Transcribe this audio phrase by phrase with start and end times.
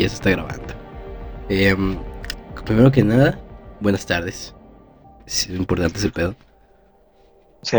[0.00, 0.74] Ya se está grabando.
[1.48, 1.98] Em,
[2.64, 3.38] primero que nada,
[3.80, 4.54] buenas tardes.
[5.26, 6.34] Es importante ese pedo.
[7.62, 7.78] Sí,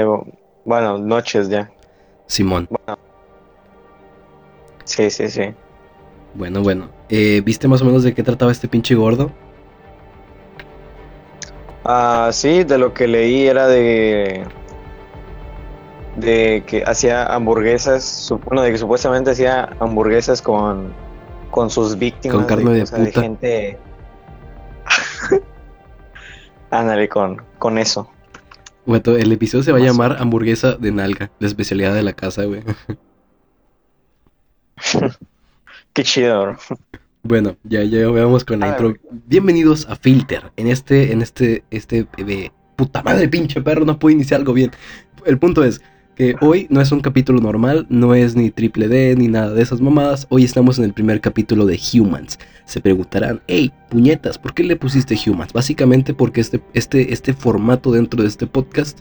[0.65, 1.69] bueno, noches ya.
[2.27, 2.67] Simón.
[2.69, 2.99] Bueno.
[4.85, 5.53] Sí, sí, sí.
[6.33, 6.89] Bueno, bueno.
[7.09, 9.31] Eh, ¿Viste más o menos de qué trataba este pinche gordo?
[11.85, 14.45] Ah, sí, de lo que leí era de
[16.15, 20.93] de que hacía hamburguesas, bueno, de que supuestamente hacía hamburguesas con
[21.53, 23.21] con sus víctimas Con carne de o sea, de puta.
[23.21, 23.77] gente
[26.71, 28.09] Ándale con con eso.
[28.85, 32.43] Bueno, el episodio se va a llamar hamburguesa de nalga, la especialidad de la casa,
[32.45, 32.63] güey.
[35.93, 36.41] Qué chido.
[36.41, 36.57] bro.
[37.21, 38.87] Bueno, ya, ya veamos con la A intro.
[38.89, 38.99] ver.
[39.27, 40.51] Bienvenidos a Filter.
[40.57, 44.71] En este, en este, este, eh, puta madre, pinche perro, no puedo iniciar algo bien.
[45.25, 45.81] El punto es
[46.15, 49.63] que hoy no es un capítulo normal, no es ni triple D ni nada de
[49.63, 50.27] esas mamadas.
[50.29, 52.37] Hoy estamos en el primer capítulo de Humans.
[52.65, 55.53] Se preguntarán, hey, puñetas, ¿por qué le pusiste Humans?
[55.53, 58.99] Básicamente porque este, este, este formato dentro de este podcast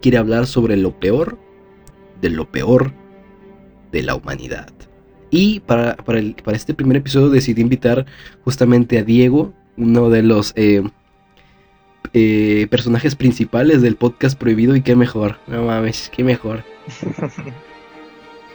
[0.00, 1.38] quiere hablar sobre lo peor
[2.22, 2.92] de lo peor
[3.92, 4.72] de la humanidad.
[5.30, 8.06] Y para, para, el- para este primer episodio decidí invitar
[8.42, 10.82] justamente a Diego, uno de los eh,
[12.12, 14.76] eh, personajes principales del podcast prohibido.
[14.76, 16.64] Y qué mejor, no mames, qué mejor.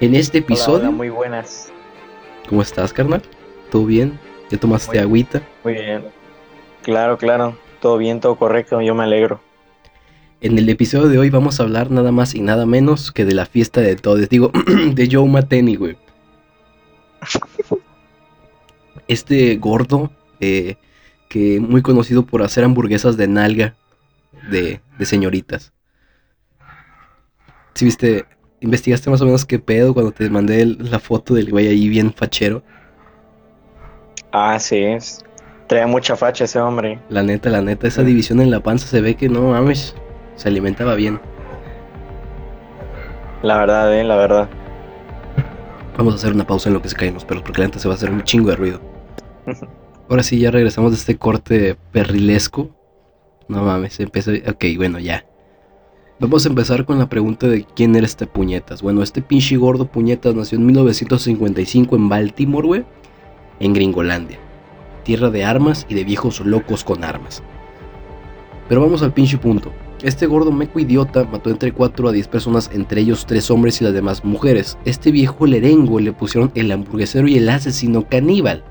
[0.01, 1.73] En este Hola, episodio, hola, muy buenas.
[2.47, 3.21] ¿cómo estás, carnal?
[3.69, 4.17] ¿Todo bien?
[4.49, 5.41] ¿Ya tomaste Muy- agüita?
[5.65, 6.05] Muy bien.
[6.83, 7.57] Claro, claro.
[7.81, 8.81] Todo bien, todo correcto.
[8.81, 9.41] Yo me alegro.
[10.39, 13.33] En el episodio de hoy vamos a hablar nada más y nada menos que de
[13.35, 14.29] la fiesta de todos.
[14.29, 14.53] Digo,
[14.93, 15.97] de Joe Mateni, güey.
[19.09, 20.75] Este gordo, eh,
[21.29, 23.75] que muy conocido por hacer hamburguesas de nalga
[24.51, 25.71] de, de señoritas.
[27.75, 28.25] Si viste,
[28.59, 31.87] investigaste más o menos qué pedo cuando te mandé el- la foto del güey ahí
[31.87, 32.61] bien fachero.
[34.31, 34.77] Ah, sí.
[34.83, 35.23] es-
[35.67, 36.99] Trae mucha facha ese hombre.
[37.09, 38.07] La neta, la neta, esa Sí.
[38.07, 39.95] división en la panza se ve que no mames,
[40.35, 41.19] se alimentaba bien.
[43.43, 44.49] La verdad, eh, la verdad.
[45.95, 47.77] Vamos a hacer una pausa en lo que se caen los perros, porque la neta
[47.79, 48.81] se va a hacer un chingo de ruido.
[50.09, 52.71] Ahora sí, ya regresamos de este corte perrilesco.
[53.47, 54.31] No mames, empezó.
[54.31, 55.23] Ok, bueno, ya.
[56.19, 58.81] Vamos a empezar con la pregunta de quién era este puñetas.
[58.81, 62.85] Bueno, este pinche gordo puñetas nació en 1955 en Baltimore,
[63.59, 64.39] en Gringolandia.
[65.03, 67.43] Tierra de armas y de viejos locos con armas.
[68.67, 69.71] Pero vamos al pinche punto.
[70.01, 73.83] Este gordo meco idiota mató entre 4 a 10 personas, entre ellos 3 hombres y
[73.83, 74.75] las demás mujeres.
[74.85, 78.63] Este viejo lerengo le pusieron el hamburguesero y el asesino caníbal.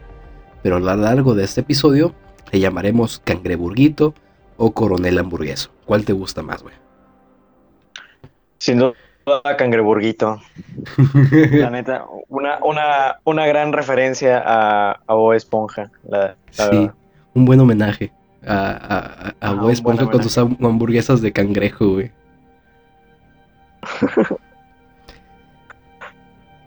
[0.63, 2.15] Pero a lo largo de este episodio
[2.53, 4.15] le llamaremos cangreburguito
[4.57, 5.71] o coronel hamburgueso.
[5.85, 6.75] ¿Cuál te gusta más, güey?
[8.59, 8.95] Sin duda,
[9.57, 10.41] Cangreburguito.
[11.53, 15.91] La neta, una, una, una gran referencia a, a Esponja.
[16.09, 16.95] La, la sí, verdad.
[17.35, 18.11] un buen homenaje
[18.45, 22.11] a, a, a- a Ajá, Bob un Esponja con sus ham- hamburguesas de cangrejo, güey.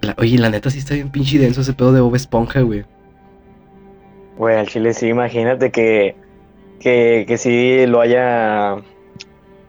[0.02, 2.85] La- oye, la neta sí está bien pinche denso ese pedo de Bob Esponja, güey.
[4.37, 6.15] Güey, al chile sí, imagínate que,
[6.79, 8.77] que, que sí lo haya.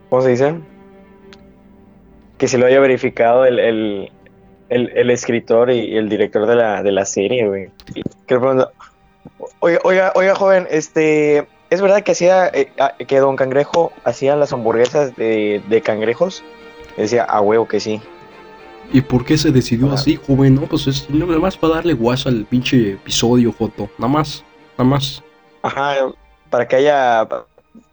[0.09, 0.55] ¿Cómo se dice?
[2.37, 4.11] Que sí lo haya verificado el, el,
[4.69, 7.69] el, el escritor y el director de la, de la serie, güey.
[9.59, 11.47] Oiga, oiga, oiga, joven, este.
[11.69, 16.43] ¿Es verdad que hacía eh, ah, que Don Cangrejo hacía las hamburguesas de, de cangrejos?
[16.97, 17.99] Decía, a huevo que sí.
[18.91, 20.53] ¿Y por qué se decidió así, joven?
[20.53, 23.89] No, pues es nada más para darle guasa al pinche episodio, foto.
[23.97, 24.45] Nada más,
[24.77, 25.23] nada más.
[25.61, 25.93] Ajá,
[26.49, 27.27] para que haya.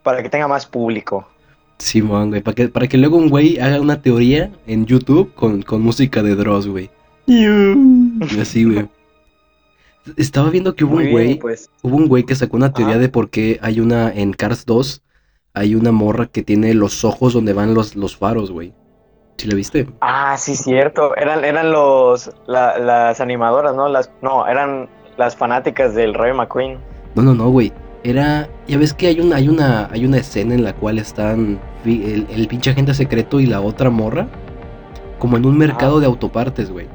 [0.03, 1.27] Para que tenga más público.
[1.79, 2.43] Simón, güey.
[2.43, 6.23] Para que, para que luego un güey haga una teoría en YouTube con, con música
[6.23, 6.91] de Dross, güey.
[7.27, 7.47] Y
[8.41, 8.89] así, güey.
[10.17, 11.39] Estaba viendo que hubo Muy un bien, güey.
[11.39, 11.71] pues.
[11.83, 13.03] Hubo un güey que sacó una teoría Ajá.
[13.03, 15.03] de por qué hay una en Cars 2.
[15.55, 18.73] Hay una morra que tiene los ojos donde van los, los faros, güey.
[19.37, 19.89] ¿Sí la viste?
[20.01, 21.17] Ah, sí, cierto.
[21.17, 23.89] Eran, eran los la- las animadoras, ¿no?
[23.89, 24.89] Las, no, eran
[25.21, 26.79] las fanáticas del Rayo McQueen.
[27.15, 27.73] No, no, no, güey.
[28.03, 28.49] Era.
[28.67, 32.27] Ya ves que hay una, hay una, hay una escena en la cual están el,
[32.31, 34.27] el pinche agente secreto y la otra morra.
[35.19, 36.87] Como en un mercado de autopartes, güey.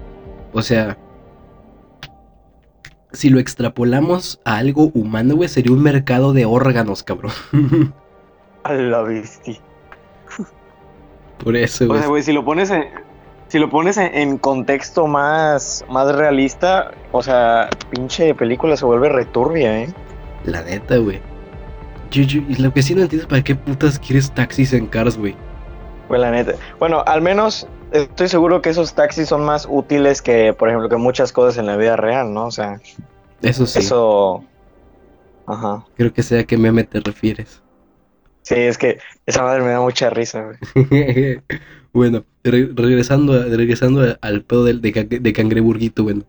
[0.51, 0.97] O sea.
[3.13, 7.31] Si lo extrapolamos a algo humano, güey, sería un mercado de órganos, cabrón.
[8.63, 9.57] A la bestia.
[11.41, 11.99] Por eso, O güey.
[11.99, 12.83] sea, güey, si lo pones en,
[13.55, 19.07] si lo pones en, en contexto más, más realista, o sea, pinche película se vuelve
[19.07, 19.93] returbia, ¿eh?
[20.43, 21.21] La neta, güey.
[22.11, 24.87] Yo, yo- y lo que sí no entiendo es para qué putas quieres taxis en
[24.87, 25.37] Cars, güey.
[26.09, 26.55] Pues la neta.
[26.79, 30.97] Bueno, al menos estoy seguro que esos taxis son más útiles que, por ejemplo, que
[30.97, 32.47] muchas cosas en la vida real, ¿no?
[32.47, 32.81] O sea,
[33.41, 33.79] Eso sí.
[33.79, 34.43] Eso.
[35.47, 35.85] Ajá.
[35.95, 37.61] Creo que sea a qué meme te refieres.
[38.41, 40.43] Sí, es que esa madre me da mucha risa,
[40.75, 41.41] güey.
[41.95, 46.23] bueno, re- regresando, a- regresando a- al pedo de, de Cangreburguito, bueno.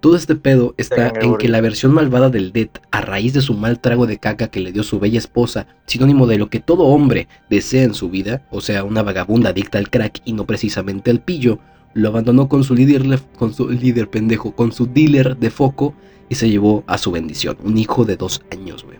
[0.00, 3.52] Todo este pedo está en que la versión malvada del Dead, a raíz de su
[3.52, 6.84] mal trago de caca que le dio su bella esposa, sinónimo de lo que todo
[6.84, 11.10] hombre desea en su vida, o sea, una vagabunda adicta al crack y no precisamente
[11.10, 11.58] al pillo,
[11.92, 15.92] lo abandonó con su líder, con su líder pendejo, con su dealer de foco
[16.30, 18.96] y se llevó a su bendición, un hijo de dos años, güey.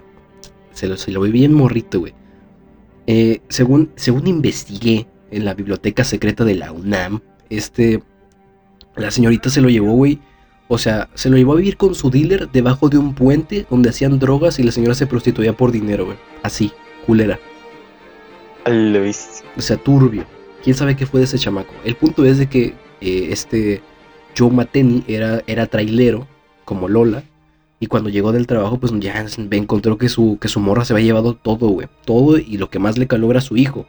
[0.73, 2.13] Se lo, se lo vi bien morrito, güey.
[3.07, 8.03] Eh, según, según investigué en la biblioteca secreta de la UNAM, este,
[8.97, 10.19] la señorita se lo llevó, güey.
[10.69, 13.91] O sea, se lo llevó a vivir con su dealer debajo de un puente donde
[13.91, 16.17] hacían drogas y la señora se prostituía por dinero, güey.
[16.43, 16.71] Así,
[17.07, 17.41] culera.
[18.67, 19.43] Luis.
[19.57, 20.25] O sea, turbio.
[20.63, 21.73] ¿Quién sabe qué fue de ese chamaco?
[21.85, 23.83] El punto es de que eh, este
[24.37, 26.29] Joe Mateni era, era trailero,
[26.65, 27.25] como Lola.
[27.81, 31.07] Y cuando llegó del trabajo, pues ya encontró que su, que su morra se había
[31.07, 31.89] llevado todo, güey.
[32.05, 33.87] Todo y lo que más le caló era su hijo.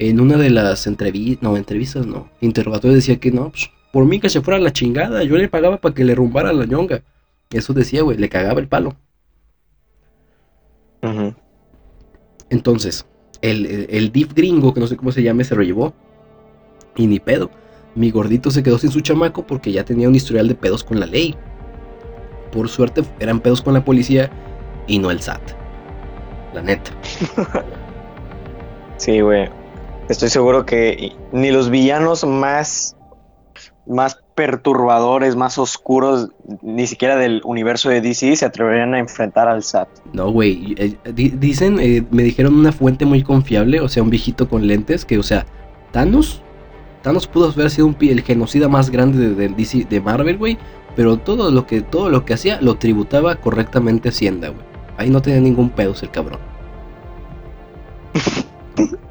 [0.00, 4.18] En una de las entrevistas, no, entrevistas no, interrogatorios decía que no, pues, por mí
[4.18, 7.02] que se fuera la chingada, yo le pagaba para que le rumbara la ñonga.
[7.50, 8.96] Eso decía, güey, le cagaba el palo.
[12.48, 13.04] Entonces,
[13.42, 15.92] el, el, el div gringo, que no sé cómo se llame, se lo llevó.
[16.96, 17.50] Y ni pedo.
[17.94, 20.98] Mi gordito se quedó sin su chamaco porque ya tenía un historial de pedos con
[20.98, 21.34] la ley.
[22.52, 24.30] Por suerte eran pedos con la policía
[24.86, 25.42] y no el SAT.
[26.54, 26.90] La neta.
[28.96, 29.48] Sí, güey.
[30.10, 32.96] Estoy seguro que ni los villanos más,
[33.86, 36.30] más perturbadores, más oscuros,
[36.62, 39.88] ni siquiera del universo de DC, se atreverían a enfrentar al SAT.
[40.12, 40.74] No, güey.
[40.78, 44.66] eh, di- dicen, eh, me dijeron una fuente muy confiable, o sea, un viejito con
[44.66, 45.46] lentes, que, o sea,
[45.92, 46.42] Thanos.
[47.02, 50.58] Thanos pudo haber sido un, el genocida más grande de, de DC, de Marvel, güey.
[50.96, 54.64] Pero todo lo que todo lo que hacía lo tributaba correctamente a Hacienda, güey.
[54.96, 56.40] Ahí no tenía ningún pedo el cabrón.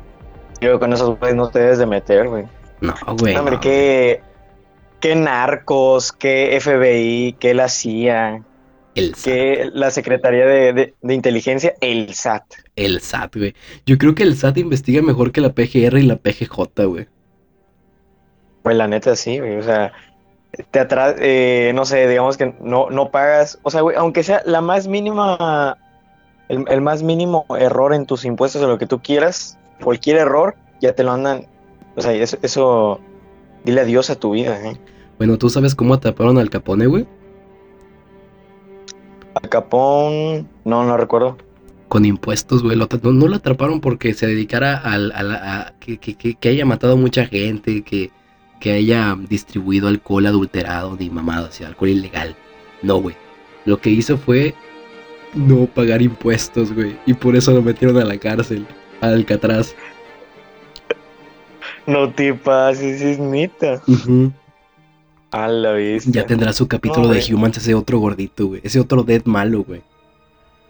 [0.62, 2.46] Yo con esos güeyes no te debes de meter, güey.
[2.82, 3.36] No, güey.
[3.36, 3.62] Hombre, no.
[3.62, 4.22] qué,
[5.00, 8.44] qué narcos, qué FBI, qué la CIA,
[8.96, 9.24] El SAT.
[9.26, 12.44] qué la Secretaría de, de- de Inteligencia, el SAT.
[12.76, 13.56] El SAT, güey.
[13.86, 17.08] Yo creo que el SAT investiga mejor que la PGR y la PGJ, güey.
[18.64, 19.58] Pues la neta sí, güey.
[19.58, 19.94] O sea,
[20.72, 23.60] te atra eh, no sé, digamos que no, no pagas.
[23.64, 25.78] O sea, güey, aunque sea la más mínima,
[26.50, 30.56] el, el más mínimo error en tus impuestos o lo que tú quieras, cualquier error,
[30.82, 31.46] ya te lo andan.
[31.96, 33.00] O sea, eso, eso
[33.66, 34.78] dile adiós a tu vida, ¿eh?
[35.18, 37.06] Bueno, ¿tú sabes cómo atraparon al Capone, güey?
[39.36, 41.38] A Capón, no, no recuerdo.
[41.88, 42.78] Con impuestos, güey.
[42.78, 46.66] No, no lo atraparon porque se dedicara al, a la- a- que, que- que- haya
[46.66, 48.12] matado a mucha gente, que,
[48.60, 52.36] que haya distribuido alcohol adulterado ni mamadas, y alcohol ilegal.
[52.82, 53.16] No, güey.
[53.66, 54.54] Lo que hizo fue
[55.34, 56.98] no pagar impuestos, güey.
[57.06, 59.76] Y por eso lo metieron a la cárcel, a Alcatraz.
[61.86, 63.82] No te pases, es neta.
[63.88, 64.32] Ujú.
[65.32, 66.10] A la vista.
[66.12, 67.34] Ya tendrá su capítulo No, de güey.
[67.34, 68.62] Humans, ese otro gordito, güey.
[68.64, 69.82] Ese otro dead malo, güey.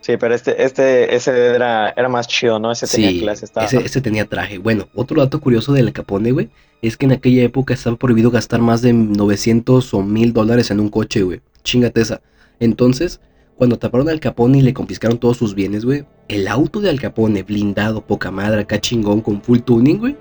[0.02, 2.72] Sí, pero este, este, ese era, era más chido, ¿no?
[2.72, 3.66] Ese tenía Sí, clase, estaba.
[3.66, 4.58] ese, ese tenía traje.
[4.58, 6.50] Bueno, otro dato curioso del Capone, güey,
[6.82, 10.80] es que en aquella época estaba prohibido gastar más de 900 o 1000 dólares en
[10.80, 11.42] un coche, güey.
[11.64, 12.22] Chingate esa.
[12.62, 13.20] Entonces,
[13.60, 17.00] cuando taparon al Capone y le confiscaron todos sus bienes, güey, el auto de Al
[17.02, 20.16] Capone, blindado, poca madre, acá chingón, con full tuning, güey,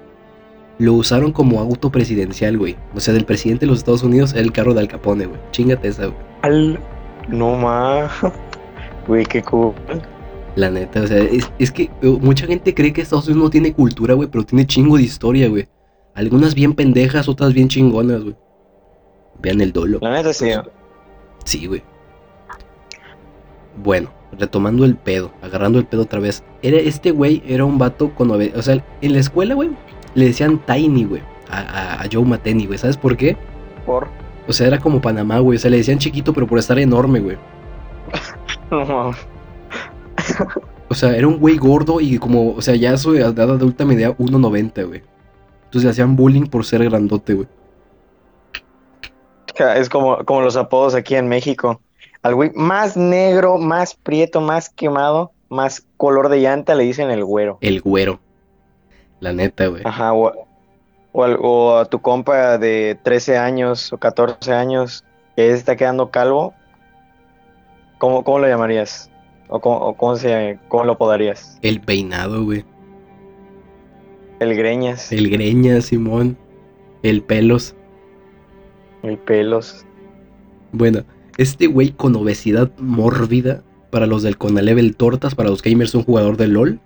[0.78, 2.76] lo usaron como auto presidencial, güey.
[2.97, 5.40] O sea, del presidente de los Estados Unidos era el carro de Al Capone, güey.
[5.52, 6.18] Chingate esa, güey.
[6.42, 6.80] Al...
[7.28, 8.11] No más.
[9.07, 9.73] Güey, qué cool.
[10.54, 13.50] La neta, o sea, es, es que eh, mucha gente cree que Estados Unidos no
[13.50, 15.66] tiene cultura, güey, pero tiene chingo de historia, güey.
[16.14, 18.37] Algunas bien pendejas, otras bien chingonas, güey.
[19.40, 19.99] Vean el dolo.
[20.02, 20.50] La neta sí.
[21.45, 21.83] Sí, güey.
[23.83, 26.43] Bueno, retomando el pedo, agarrando el pedo otra vez.
[26.63, 28.31] Era, este güey era un vato con...
[28.31, 29.71] O sea, en la escuela, güey,
[30.15, 31.23] le decían Tiny, güey.
[31.51, 32.79] A, a- a Joe Mateni, güey.
[32.79, 33.37] ¿Sabes por qué?
[33.87, 34.09] Por.
[34.47, 35.57] O sea, era como Panamá, güey.
[35.57, 37.37] O sea, le decían chiquito, pero por estar enorme, güey.
[38.71, 39.17] No mames.
[40.91, 44.15] O sea, era un güey gordo y como, o sea, ya su edad adulta medía
[44.17, 45.03] 1.90, güey.
[45.65, 47.49] Entonces le hacían bullying por ser grandote, güey.
[49.77, 51.81] Es como, como los apodos aquí en México.
[52.23, 57.25] Al güey más negro, más prieto, más quemado, más color de llanta le dicen el
[57.25, 57.59] güero.
[57.61, 58.21] El güero.
[59.21, 59.83] La neta, güey.
[59.85, 60.33] Ajá, o,
[61.13, 65.05] o, a tu compa de 13 años o 14 años
[65.37, 66.55] que está quedando calvo,
[67.99, 69.11] ¿cómo, cómo lo llamarías?
[69.49, 71.59] ¿O cómo, o cómo, se, cómo lo podarías?
[71.63, 72.65] El peinado, güey.
[74.41, 76.37] El greñas, El greña, Simón.
[77.03, 77.75] El pelos.
[79.03, 79.85] el pelos.
[80.73, 81.03] Bueno,
[81.38, 86.37] Este güey con obesidad mórbida, para los del Conalevel Tortas, para los gamers un jugador
[86.37, 86.78] de LOL.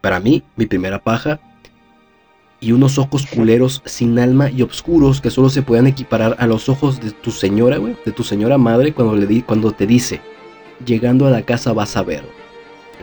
[0.00, 1.38] Para mí, mi primera paja.
[2.60, 6.68] Y unos ojos culeros sin alma y oscuros que solo se puedan equiparar a los
[6.68, 7.94] ojos de tu señora, güey.
[8.04, 10.20] De tu señora madre cuando, le di, cuando te dice,
[10.84, 12.24] llegando a la casa vas a ver.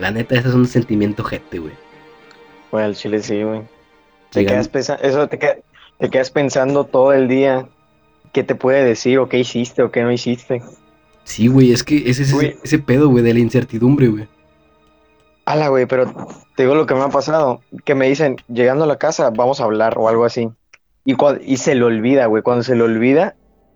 [0.00, 1.72] La neta, ese es un sentimiento gente, güey.
[2.72, 3.62] Güey, al chile sí, güey.
[4.30, 4.68] Te quedas,
[5.02, 5.58] eso te, queda-
[5.98, 7.68] te quedas pensando todo el día
[8.32, 10.62] qué te puede decir o qué hiciste o qué no hiciste.
[11.24, 12.56] Sí, güey, es que ese es ese, Güey.
[12.64, 14.28] ese pedo, güey, de la incertidumbre, güey.
[15.44, 16.12] Ala, güey, pero
[16.56, 19.60] te digo lo que me ha pasado, que me dicen, llegando a la casa, vamos
[19.60, 20.50] a hablar o algo así.
[21.04, 23.34] Y, y se le olvida, güey, cuando se le olvida,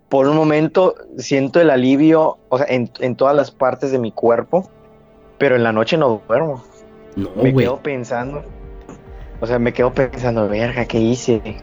[0.08, 4.12] por un momento siento el alivio, o sea, en, en todas las partes de mi
[4.12, 4.70] cuerpo,
[5.38, 6.64] pero en la noche no duermo.
[7.16, 7.64] No, me güey.
[7.66, 8.44] quedo pensando,
[9.40, 11.56] o sea, me quedo pensando, verga, ¿qué hice?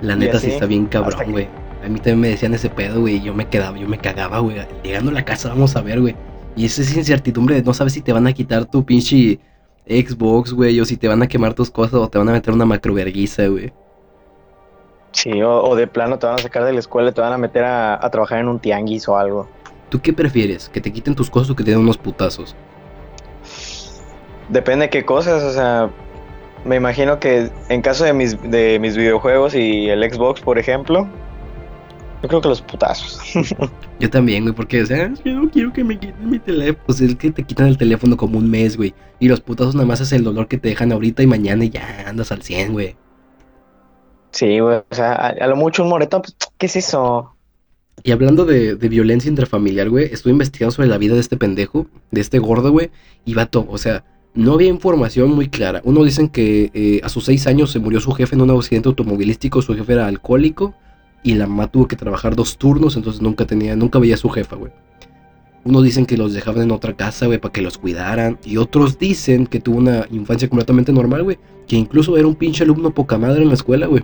[0.00, 1.48] La neta sí está bien cabrón, que- güey.
[1.88, 4.40] A mí también me decían ese pedo, güey, y yo me quedaba, yo me cagaba,
[4.40, 4.58] güey.
[4.82, 6.14] Llegando a la casa, vamos a ver, güey.
[6.54, 9.40] Y esa es incertidumbre de no sabes si te van a quitar tu pinche
[9.86, 12.52] Xbox, güey, o si te van a quemar tus cosas o te van a meter
[12.52, 13.72] una macroverguiza, güey.
[15.12, 17.32] Sí, o, o de plano te van a sacar de la escuela y te van
[17.32, 19.48] a meter a, a trabajar en un tianguis o algo.
[19.88, 20.68] ¿Tú qué prefieres?
[20.68, 22.54] ¿Que te quiten tus cosas o que te den unos putazos?
[24.50, 25.88] Depende de qué cosas, o sea,
[26.66, 31.08] me imagino que en caso de mis, de mis videojuegos y el Xbox, por ejemplo,
[32.22, 33.20] yo creo que los putazos.
[34.00, 36.84] Yo también, güey, porque, o sea, yo no quiero que me quiten mi teléfono.
[36.86, 38.94] Pues es que te quitan el teléfono como un mes, güey.
[39.18, 41.70] Y los putazos nada más es el dolor que te dejan ahorita y mañana y
[41.70, 42.94] ya andas al 100, güey.
[44.30, 47.34] Sí, güey, o sea, a, a lo mucho un moretón, pues, ¿qué es eso?
[48.04, 51.86] Y hablando de, de violencia intrafamiliar, güey, estuve investigando sobre la vida de este pendejo,
[52.10, 52.90] de este gordo, güey,
[53.24, 55.80] y vato, o sea, no había información muy clara.
[55.84, 58.88] Uno dicen que eh, a sus seis años se murió su jefe en un accidente
[58.88, 60.74] automovilístico, su jefe era alcohólico,
[61.22, 64.28] y la mamá tuvo que trabajar dos turnos, entonces nunca tenía, nunca veía a su
[64.30, 64.72] jefa, güey.
[65.64, 68.38] Unos dicen que los dejaban en otra casa, güey, para que los cuidaran.
[68.44, 71.38] Y otros dicen que tuvo una infancia completamente normal, güey.
[71.66, 74.02] Que incluso era un pinche alumno poca madre en la escuela, güey.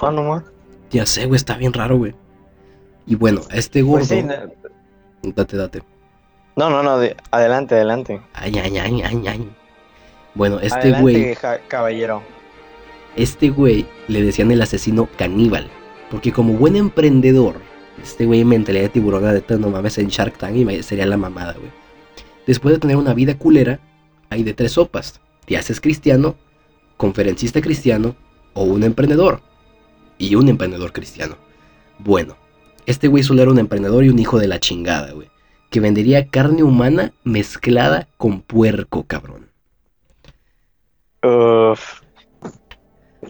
[0.00, 0.42] Ah, no más.
[0.90, 2.14] Ya sé, güey, está bien raro, güey.
[3.06, 3.98] Y bueno, este gordo...
[3.98, 5.82] Pues sí, no, Date, date.
[6.56, 8.20] no, no, no, de- adelante, adelante.
[8.32, 9.50] Ay, ay, ay, ay, ay.
[10.34, 12.22] Bueno, este güey, ja- caballero.
[13.16, 15.68] Este güey le decían el asesino caníbal.
[16.10, 17.56] Porque como buen emprendedor,
[18.02, 21.16] este güey en mentalidad de tiburón, neta, no mames, en Shark Tank y sería la
[21.16, 21.70] mamada, güey.
[22.46, 23.80] Después de tener una vida culera,
[24.30, 25.20] hay de tres sopas.
[25.46, 26.36] Te haces cristiano,
[26.96, 28.16] conferencista cristiano
[28.52, 29.40] o un emprendedor.
[30.18, 31.36] Y un emprendedor cristiano.
[31.98, 32.36] Bueno,
[32.86, 35.28] este güey solo era un emprendedor y un hijo de la chingada, güey.
[35.70, 39.48] Que vendería carne humana mezclada con puerco, cabrón.
[41.22, 42.03] Uf.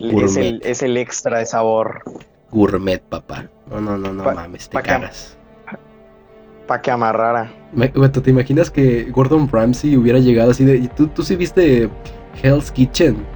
[0.01, 2.03] Es el, es el extra de sabor.
[2.51, 3.49] Gourmet, papá.
[3.71, 5.37] No, no, no, no Pa- mames, te pa' que- cagas.
[6.67, 7.53] Pa' que amarrara.
[8.23, 10.77] ¿Te imaginas que Gordon Ramsay hubiera llegado así de...
[10.77, 11.91] y ¿Tú, tú sí viste
[12.43, 13.27] Hell's Kitchen?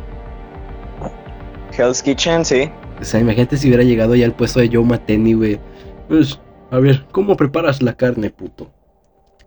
[1.76, 2.70] Hell's Kitchen, sí.
[3.00, 5.60] O sea, imagínate si hubiera llegado ya al puesto de Joe Mateni, güey.
[6.08, 8.70] Pues, a ver, ¿cómo preparas la carne, puto?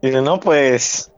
[0.01, 1.11] Dice, no, pues.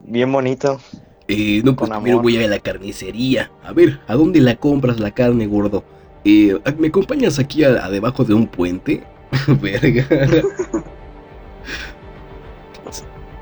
[0.00, 0.78] Bien bonito.
[1.28, 2.22] Eh, no, pues primero amor.
[2.22, 3.50] voy a la carnicería.
[3.64, 5.82] A ver, ¿a dónde la compras la carne, gordo?
[6.24, 9.02] Eh, ¿Me acompañas aquí a, a debajo de un puente?
[9.60, 10.06] Verga.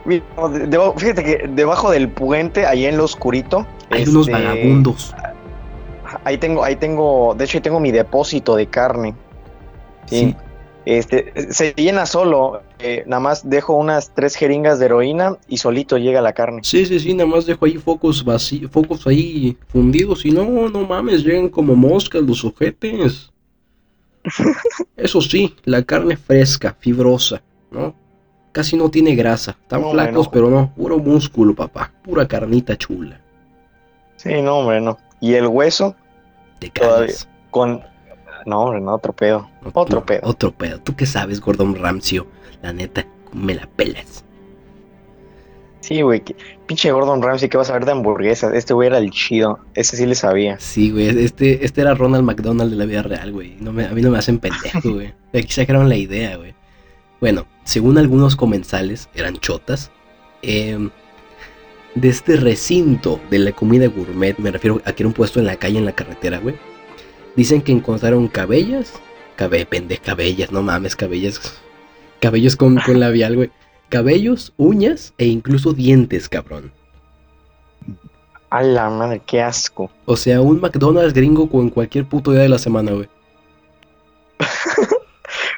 [0.04, 0.24] Mira,
[0.96, 3.66] fíjate que debajo del puente, ahí en lo oscurito.
[3.90, 5.14] Hay unos este, vagabundos.
[6.24, 9.14] Ahí tengo, ahí tengo, de hecho, ahí tengo mi depósito de carne.
[10.06, 10.18] Sí.
[10.18, 10.36] Sí.
[10.84, 12.62] Este, se llena solo.
[12.80, 16.60] eh, nada más dejo unas tres jeringas de heroína y solito llega la carne.
[16.64, 20.86] Sí, sí, sí, nada más dejo ahí focos vacíos, focos ahí fundidos y no, no
[20.86, 23.30] mames, llegan como moscas los ojetes.
[24.96, 27.94] Eso sí, la carne fresca, fibrosa, ¿no?
[28.52, 33.20] Casi no tiene grasa, están No, flacos, pero no, puro músculo, papá, pura carnita chula.
[34.16, 34.98] Sí, no, hombre, no.
[35.20, 35.96] Y el hueso
[36.58, 37.28] Te cagas.
[37.50, 37.82] con.
[38.46, 39.49] No, hombre, no, otro pedo.
[39.72, 40.20] Otro pedo.
[40.25, 40.80] Otro pedo.
[40.80, 42.22] ¿Tú qué sabes, Gordon Ramsay?
[42.62, 44.25] La neta, me la pelas.
[45.80, 46.22] Sí, güey.
[46.66, 48.54] Pinche Gordon Ramsay, ¿qué vas a ver de hamburguesas?
[48.54, 49.58] Este güey era el chido.
[49.75, 50.58] Ese sí le sabía.
[50.61, 53.56] Sí, güey, este, este era Ronald McDonald de la vida real, güey.
[53.61, 55.12] No me, a mí no me hacen pendejo, güey.
[55.34, 56.54] Aquí sacaron la idea, güey.
[57.20, 59.90] Bueno, según algunos comensales, eran chotas.
[60.42, 60.90] em,
[61.94, 65.46] de este recinto de la comida gourmet, me refiero a que era un puesto en
[65.46, 66.54] la calle, en la carretera, güey.
[67.36, 68.92] Dicen que encontraron cabellas.
[69.36, 71.60] Cabe, pendeja, cabellas, no mames, cabellas.
[72.20, 73.50] Cabellos con, con labial, güey.
[73.88, 76.72] Cabellos, uñas e incluso dientes, cabrón.
[78.50, 79.90] A la madre, qué asco.
[80.04, 83.08] O sea, un McDonald's gringo con cualquier puto día de la semana, güey.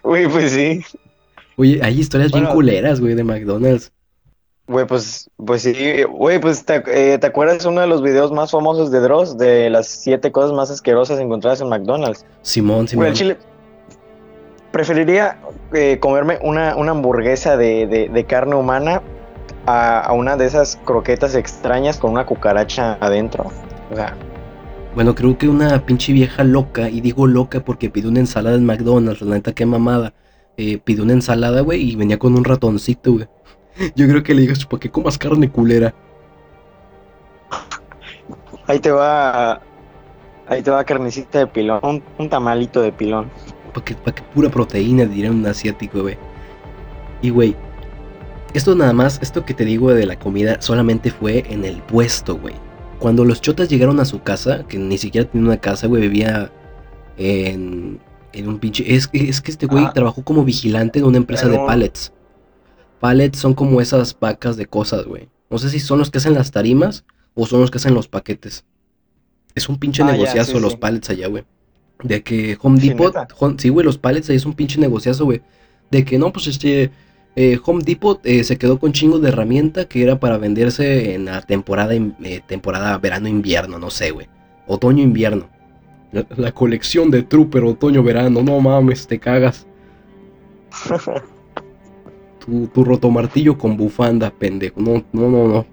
[0.05, 0.85] Güey, pues sí.
[1.57, 3.91] Oye, hay historias bien culeras, güey, de McDonald's.
[4.67, 8.51] Güey, pues, pues sí, güey, pues te, eh, ¿te acuerdas uno de los videos más
[8.51, 9.37] famosos de Dross?
[9.37, 12.25] De las siete cosas más asquerosas encontradas en McDonald's.
[12.41, 13.13] Simón, Güey, Simón.
[13.13, 13.37] chile,
[14.73, 15.39] preferiría
[15.73, 19.03] eh, comerme una, una hamburguesa de, de- de carne humana
[19.67, 23.51] a, a una de esas croquetas extrañas con una cucaracha adentro.
[23.93, 24.17] O sea,
[24.95, 28.65] Bueno, creo que una pinche vieja loca, y digo loca porque pidió una ensalada en
[28.65, 30.15] McDonald's, la neta qué mamada.
[30.57, 33.29] Eh, pidió una ensalada, güey, y venía con un ratoncito, güey.
[33.97, 35.95] Yo creo que le digo, ¿para qué comas carne culera?
[38.67, 39.61] ahí te va,
[40.47, 43.31] ahí te va carnecita de pilón, un, un tamalito de pilón.
[43.73, 46.17] ¿Para qué, pa' pura proteína, diría un asiático, güey?
[47.21, 47.55] Y, güey,
[48.55, 52.37] esto nada más, esto que te digo de la comida, solamente fue en el puesto,
[52.39, 52.55] güey.
[53.01, 56.51] Cuando los chotas llegaron a su casa, que ni siquiera tenía una casa, güey, vivía
[57.19, 57.99] en,
[58.33, 58.95] en un pinche...
[58.95, 59.93] Es, que- es que este güey Ah.
[59.93, 62.13] trabajó como vigilante en una empresa de pallets.
[63.05, 65.29] Pallets son como esas vacas de cosas, güey.
[65.51, 68.09] No sé si son los que hacen las tarimas o son los que hacen los
[68.09, 68.65] paquetes.
[69.55, 70.79] Es un pinche Ah, ya, negociazo sí, los sí.
[70.79, 71.45] pallets allá, güey.
[72.03, 73.15] De que Home Depot,
[73.59, 75.43] sí, güey, los pallets ahí es un pinche negociazo, güey.
[75.91, 76.93] De que no, pues este,
[77.37, 81.27] eh, Home Depot eh, se quedó con chingo de herramienta que era para venderse en
[81.27, 84.29] la temporada, eh, temporada verano-invierno, no sé, güey.
[84.67, 85.51] Otoño-invierno.
[86.11, 89.67] La, la colección de Trooper otoño-verano, no mames, te cagas.
[92.45, 94.81] Tu, tu rotomartillo con bufanda, pendejo.
[94.81, 95.67] No, no, no, no.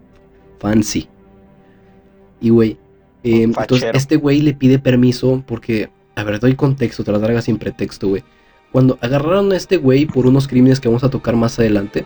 [0.60, 1.08] Fancy.
[2.40, 2.78] Y, güey,
[3.24, 7.22] eh, Un entonces este güey le pide permiso porque, a ver, doy contexto, te las
[7.22, 8.24] largas sin pretexto, güey.
[8.72, 12.06] Cuando agarraron a este güey por unos crímenes que vamos a tocar más adelante,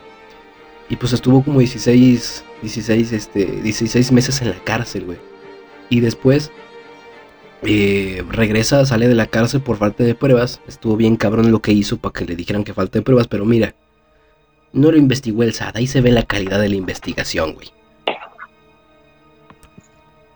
[0.89, 5.17] y pues estuvo como 16, 16, este, 16 meses en la cárcel, güey.
[5.89, 6.51] Y después
[7.63, 10.61] eh, regresa, sale de la cárcel por falta de pruebas.
[10.67, 13.45] Estuvo bien cabrón lo que hizo para que le dijeran que falta de pruebas, pero
[13.45, 13.75] mira,
[14.75, 17.69] no lo investigó el SAT, ahí se ve la calidad de la investigación, güey.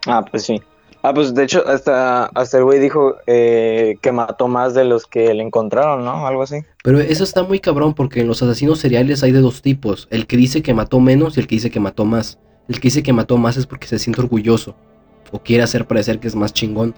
[0.06, 0.60] Ah, pues sí.
[1.02, 5.06] Ah, pues de hecho, hasta, hasta el güey dijo eh, que mató más de los
[5.06, 6.26] que le encontraron, ¿no?
[6.26, 6.56] Algo así.
[6.82, 10.08] Pero eso está muy cabrón porque en los asesinos seriales hay de dos tipos.
[10.10, 12.38] El que dice que mató menos y el que dice que mató más.
[12.68, 14.74] El que dice que mató más es porque se siente orgulloso.
[15.32, 16.94] O quiere hacer parecer que es más chingón.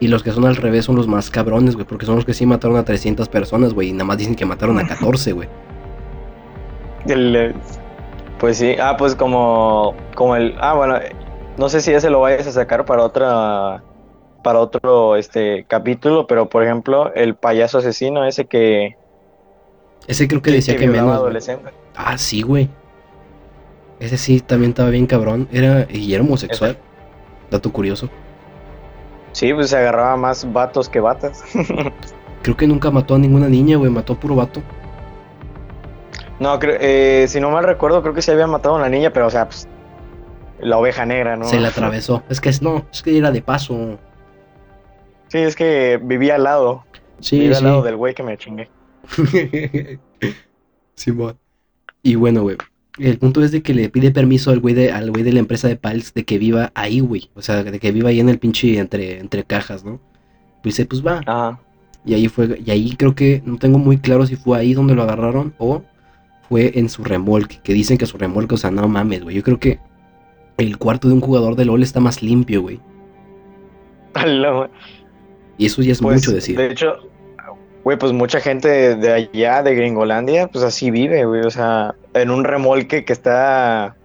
[0.00, 1.86] Y los que son al revés son los más cabrones, güey.
[1.86, 3.90] Porque son los que sí mataron a 300 personas, güey.
[3.90, 5.48] Y nada más dicen que mataron a 14, güey.
[7.06, 7.54] El, eh,
[8.38, 8.76] pues sí.
[8.80, 10.54] Ah, pues como, como el...
[10.60, 10.98] Ah, bueno,
[11.58, 13.82] no sé si ese lo vayas a sacar para otra...
[14.42, 18.96] Para otro este capítulo, pero por ejemplo, el payaso asesino, ese que,
[20.06, 21.18] Ese creo que decía que, violaba menos.
[21.18, 21.24] güey.
[21.26, 21.74] adolescentes.
[21.94, 22.70] Ah, sí, güey.
[23.98, 25.46] Ese sí también estaba bien cabrón.
[25.52, 26.78] Era, y era homosexual.
[27.50, 28.08] Dato curioso.
[29.32, 31.44] Sí, pues se agarraba más vatos que batas.
[32.42, 33.90] Creo que nunca mató a ninguna niña, güey.
[33.90, 34.62] Mató a puro vato.
[36.40, 39.12] No, creo- eh, si no mal recuerdo, creo que se había matado a una niña,
[39.12, 39.68] pero o sea, pues,
[40.58, 41.44] la oveja negra, ¿no?
[41.44, 42.22] Se la atravesó.
[42.28, 43.98] Es que no, es que era de paso.
[45.28, 46.84] Sí, es que vivía al lado.
[47.20, 47.64] Sí, vivía sí.
[47.64, 48.68] al lado del güey que me chingué.
[50.94, 51.38] Simón.
[52.02, 52.56] Y bueno, güey.
[52.98, 55.38] El punto es de que le pide permiso al güey de, al güey de la
[55.38, 57.30] empresa de Pals de que viva ahí, güey.
[57.34, 60.00] O sea, de que viva ahí en el pinche entre, entre cajas, ¿no?
[60.62, 61.20] Pues dice, pues va.
[61.26, 61.60] Ajá.
[62.04, 64.94] Y ahí fue, y ahí creo que no tengo muy claro si fue ahí donde
[64.94, 65.82] lo agarraron o
[66.50, 67.60] fue en su remolque.
[67.62, 69.36] Que dicen que su remolque, o sea, no mames, güey.
[69.36, 69.78] Yo creo que
[70.58, 72.80] el cuarto de un jugador de LOL está más limpio, güey.
[75.56, 76.58] Y eso ya es Pues, mucho decir.
[76.58, 76.96] De hecho,
[77.84, 81.42] güey, pues mucha gente de allá, de Gringolandia, pues así vive, güey.
[81.42, 83.96] O sea, en un remolque que está.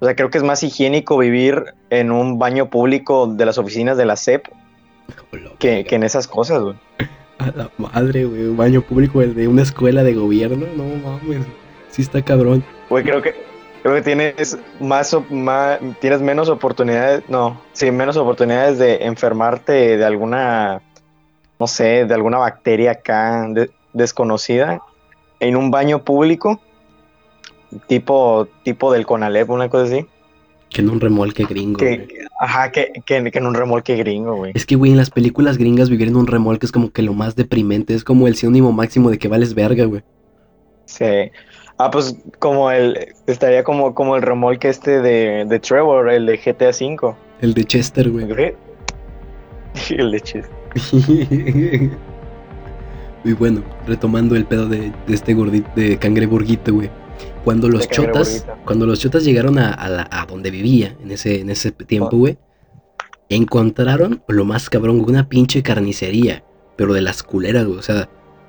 [0.00, 3.96] O sea, creo que es más higiénico vivir en un baño público de las oficinas
[3.96, 4.46] de la CEP
[5.58, 6.76] que, que en esas cosas, güey.
[7.38, 8.42] A la madre, güey.
[8.44, 10.66] Un baño público de una escuela de gobierno.
[10.76, 11.46] No mames.
[11.98, 12.62] Sí está cabrón.
[12.88, 13.34] Güey, creo que
[13.82, 20.04] creo que tienes más, más tienes menos oportunidades, no, sí, menos oportunidades de enfermarte de
[20.04, 20.80] alguna
[21.58, 24.80] no sé, de alguna bacteria acá de- desconocida
[25.40, 26.60] en un baño público
[27.88, 30.06] tipo tipo del Conalep, una cosa así.
[30.70, 31.78] Que en un remolque gringo.
[31.78, 32.08] Que, güey.
[32.40, 34.52] ajá, que, que, que en un remolque gringo, güey.
[34.54, 37.14] Es que, güey, en las películas gringas vivir en un remolque es como que lo
[37.14, 37.94] más deprimente.
[37.94, 40.02] Es como el sinónimo máximo de que vales verga, güey.
[40.84, 41.30] Sí.
[41.78, 46.36] Ah, pues como el estaría como como el remolque este de, de Trevor, el de
[46.36, 47.14] GTA V.
[47.40, 48.26] El de Chester, güey.
[49.90, 50.44] el de Chis.
[53.24, 56.90] y bueno, retomando el pedo de, de este gordito, de cangreburguito, güey.
[57.44, 61.10] Cuando los De chotas, cuando los chotas llegaron a, a la- a donde vivía en
[61.10, 62.18] ese, en ese tiempo, Oh.
[62.18, 62.38] güey,
[63.28, 66.42] encontraron lo más cabrón, una pinche carnicería,
[66.76, 67.78] pero de las culeras, güey.
[67.78, 68.08] O sea,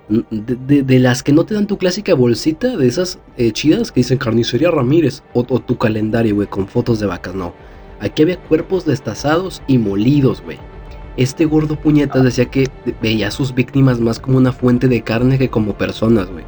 [0.09, 4.17] De, las que no te dan tu clásica bolsita, de esas eh, chidas que dicen
[4.17, 7.53] carnicería Ramírez, o, tu calendario, güey, con fotos de vacas, no.
[7.99, 10.57] Aquí había cuerpos destazados y molidos, güey.
[11.15, 12.67] Este gordo puñetas decía que
[13.01, 16.45] veía a sus víctimas más como una fuente de carne que como personas, güey.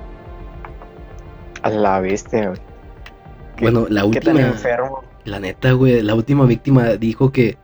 [1.62, 2.62] A la bestia, güey.
[3.62, 4.41] Bueno, la última.
[4.41, 5.04] enfermo?
[5.24, 7.58] La neta, güey, la última víctima dijo que.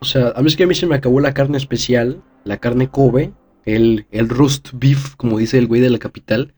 [0.00, 2.56] O sea, a mí es que a mí se me acabó la carne especial, la
[2.56, 3.32] carne Kobe,
[3.64, 6.54] el, el roast beef, como dice el güey de la capital.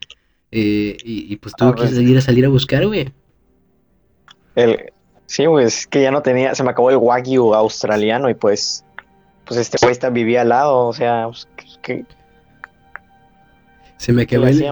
[0.53, 1.95] Eh, y, pues tuvo ah, que pues.
[1.95, 3.13] salir a salir a buscar, güey.
[4.55, 4.93] El,
[5.27, 8.85] sí, güey, es que ya no tenía, se me acabó el wagyu australiano y pues,
[9.45, 11.49] pues este güey está, vivía al lado, o sea, pues,
[11.83, 12.05] que,
[13.99, 14.65] se me acabó el,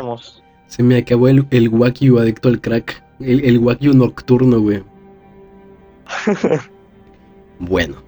[0.67, 4.83] se me acabó el, el wagyu adicto al crack, el, el wagyu nocturno, güey.
[7.59, 8.04] bueno,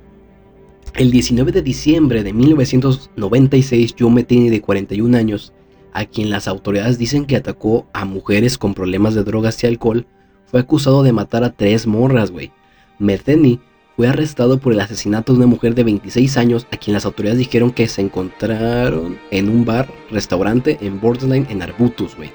[0.97, 5.53] el 19 de diciembre de 1996, Joe Metini, de 41 años,
[5.93, 10.07] a quien las autoridades dicen que atacó a mujeres con problemas de drogas y alcohol,
[10.47, 12.51] fue acusado de matar a tres morras, güey.
[12.99, 13.61] Metheny
[13.95, 17.39] fue arrestado por el asesinato de una mujer de 26 años a quien las autoridades
[17.39, 22.31] dijeron que se encontraron en un bar, restaurante en Borderline en Arbutus, güey.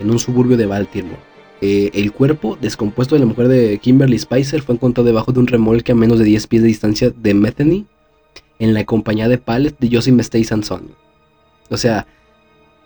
[0.00, 1.27] En un suburbio de Baltimore.
[1.60, 5.46] Eh, el cuerpo descompuesto de la mujer de Kimberly Spicer fue encontrado debajo de un
[5.46, 7.86] remolque a menos de 10 pies de distancia de Metheny
[8.58, 10.94] en la compañía de pallet de Joseph Stay Sanson.
[11.70, 12.06] O sea,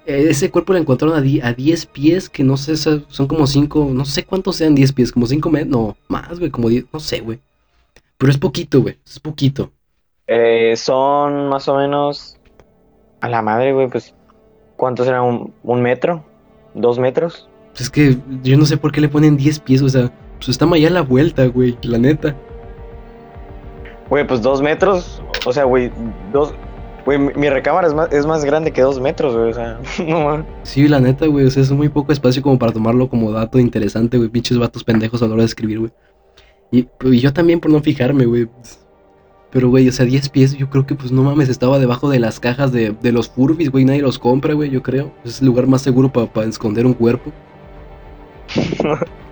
[0.06, 4.24] ese cuerpo lo encontraron a, 10 pies, que no sé, son como 5, no sé
[4.24, 7.38] cuántos sean 10 pies, como 5 metros, no, más, güey, como 10, no sé, güey.
[8.18, 9.70] Pero es poquito, güey, es poquito.
[10.26, 12.38] Eh, son más o menos,
[13.20, 14.14] a la madre, güey, pues,
[14.76, 15.52] ¿cuántos eran?
[15.62, 16.24] ¿Un, metro?
[16.74, 17.48] ¿Dos metros?
[17.72, 20.50] Pues es que yo no sé por qué le ponen 10 pies, o sea, pues
[20.50, 22.36] está allá la vuelta, güey, la neta.
[24.10, 25.90] Güey, pues dos metros, o sea, güey,
[26.32, 26.52] dos...
[27.04, 30.46] Güey, mi, recámara es más, es más grande que dos metros, güey, o sea, no
[30.62, 33.58] Sí, la neta, güey, o sea, es muy poco espacio como para tomarlo como dato
[33.58, 35.92] interesante, güey, pinches vatos pendejos a la hora de escribir, güey.
[36.70, 38.48] Y, y yo también por no fijarme, güey.
[39.50, 42.18] Pero, güey, o sea, 10 pies, yo creo que, pues, no mames, estaba debajo de
[42.18, 45.12] las cajas de, de los Furbis, güey, nadie los compra, güey, yo creo.
[45.24, 47.30] Es el lugar más seguro para esconder un cuerpo.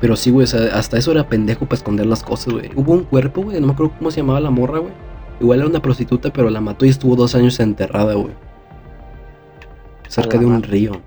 [0.00, 2.70] Pero sí, güey, hasta eso era pendejo para esconder las cosas, güey.
[2.74, 4.92] Hubo un cuerpo, güey, no me acuerdo cómo se llamaba la morra, güey.
[5.40, 8.34] Igual era una prostituta, pero la mató y estuvo dos años enterrada, güey.
[10.08, 11.00] Cerca de un río.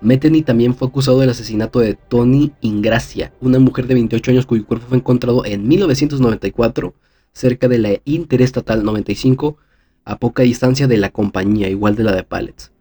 [0.00, 4.66] Metheny también fue acusado del asesinato de Tony Ingracia, una mujer de 28 años cuyo
[4.66, 6.94] cuerpo fue encontrado en 1994
[7.32, 9.58] cerca de la Interestatal 95
[10.04, 12.72] a poca distancia de la compañía, igual de la de Pallets.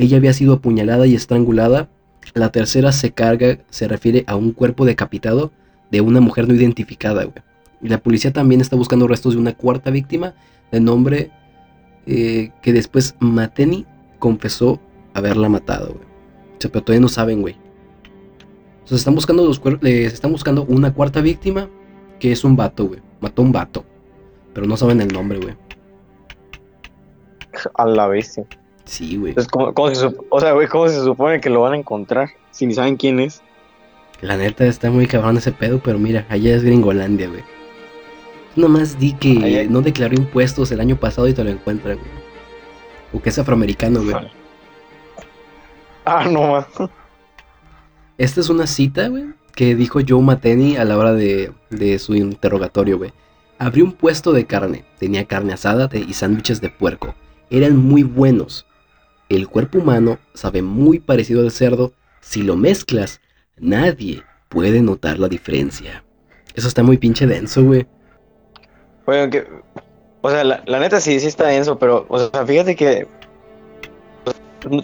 [0.00, 1.90] Ella había sido apuñalada y estrangulada.
[2.32, 5.52] La tercera se carga, se refiere a un cuerpo decapitado
[5.90, 7.42] de una mujer no identificada, güey.
[7.82, 10.32] Y la policía también está buscando restos de una cuarta víctima
[10.72, 11.30] de nombre
[12.06, 13.84] eh, que después Mateni
[14.18, 14.80] confesó
[15.12, 16.06] haberla matado, güey.
[16.56, 17.56] O sea, pero todavía no saben, güey.
[18.90, 21.68] O están buscando los se están buscando una cuarta víctima
[22.18, 23.02] que es un vato, güey.
[23.20, 23.84] Mató un vato.
[24.54, 25.54] Pero no saben el nombre, güey.
[27.74, 28.46] A la bestia.
[28.50, 28.59] Sí,
[29.16, 29.34] güey.
[30.30, 32.30] o sea, güey, ¿cómo se supone que lo van a encontrar?
[32.50, 33.42] Si ni saben quién es.
[34.20, 37.42] La neta está muy cabrón ese pedo, pero mira, allá es Gringolandia, güey.
[38.56, 42.10] Nomás di que no declaró impuestos el año pasado y te lo encuentran, güey.
[43.12, 44.14] O que es afroamericano, güey.
[46.04, 46.66] Ah, no,
[48.18, 49.24] Esta es una cita, güey,
[49.54, 53.12] que dijo Joe Mateni a la hora de, de su interrogatorio, güey.
[53.58, 54.84] Abrió un puesto de carne.
[54.98, 57.14] Tenía carne asada y sándwiches de puerco.
[57.50, 58.66] Eran muy buenos.
[59.30, 61.92] El cuerpo humano sabe muy parecido al cerdo.
[62.20, 63.20] Si lo mezclas,
[63.56, 66.02] nadie puede notar la diferencia.
[66.56, 67.86] Eso está muy pinche denso, güey.
[69.06, 69.46] Bueno, que,
[70.20, 73.06] o sea, la, neta sí, sí está denso, pero, o sea, fíjate que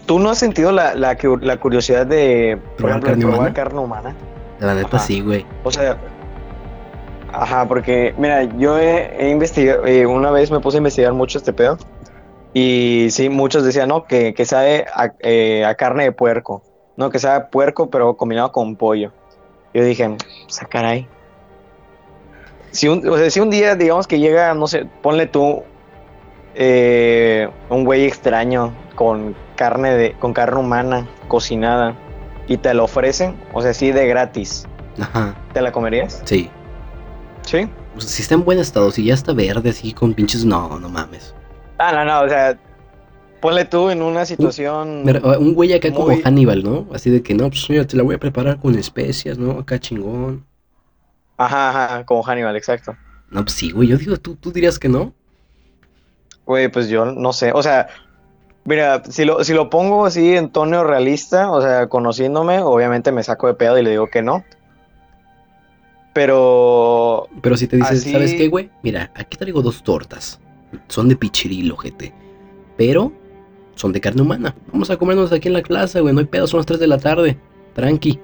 [0.05, 1.17] tú no has sentido la, la,
[1.59, 3.53] curiosidad de, por ejemplo, carne humana?
[3.53, 4.15] carne humana.
[4.61, 5.45] La neta sí, güey.
[5.65, 5.97] O sea,
[7.33, 11.51] ajá, porque, mira, yo he, investigado, eh, una vez me puse a investigar mucho este
[11.51, 11.77] pedo.
[12.59, 14.87] Y sí, muchos decían, no, que, que sabe
[15.19, 16.63] eh, a, carne de puerco.
[16.95, 19.11] No, que sabe puerco, pero combinado con pollo.
[19.75, 20.95] Yo dije, pues, ah.
[22.71, 25.61] Si un, o sea, si un día, digamos que llega, no sé, ponle tú
[26.55, 31.95] eh, un güey extraño con carne de, con carne humana cocinada
[32.47, 34.65] y te lo ofrecen, o sea, sí de gratis.
[34.99, 35.35] Ajá.
[35.53, 36.23] ¿Te la comerías?
[36.25, 36.49] Sí.
[37.43, 37.69] ¿Sí?
[37.99, 41.35] si está en buen estado, si ya está verde, así con pinches, no, no mames.
[41.77, 42.57] Ah, no, no, o sea,
[43.39, 45.03] ponle tú en una situación.
[45.07, 46.87] Un, güey acá como Hannibal, ¿no?
[46.93, 49.59] Así de que no, pues mira, te la voy a preparar con especias, ¿no?
[49.59, 50.45] Acá chingón.
[51.37, 52.95] Ajá, ajá, como Hannibal, exacto.
[53.29, 55.13] No, pues sí, güey, yo digo, ¿tú, tú dirías que no?
[56.45, 57.51] Güey, pues yo no sé.
[57.53, 57.87] O sea,
[58.63, 63.21] mira, si lo, si lo pongo así en tono realista, o sea, conociéndome, obviamente me
[63.21, 64.43] saco de pedo y le digo que no.
[66.13, 67.27] Pero.
[67.43, 68.71] Pero si te dices, Así- ¿sabes qué, güey?
[68.81, 70.39] Mira, aquí traigo dos tortas.
[70.87, 72.13] Son de pichirilo, gente.
[72.77, 73.11] Pero
[73.75, 74.55] son de carne humana.
[74.71, 76.13] Vamos a comernos aquí en la plaza, güey.
[76.13, 77.37] No hay pedo, son las 3 de la tarde.
[77.73, 78.19] Tranqui.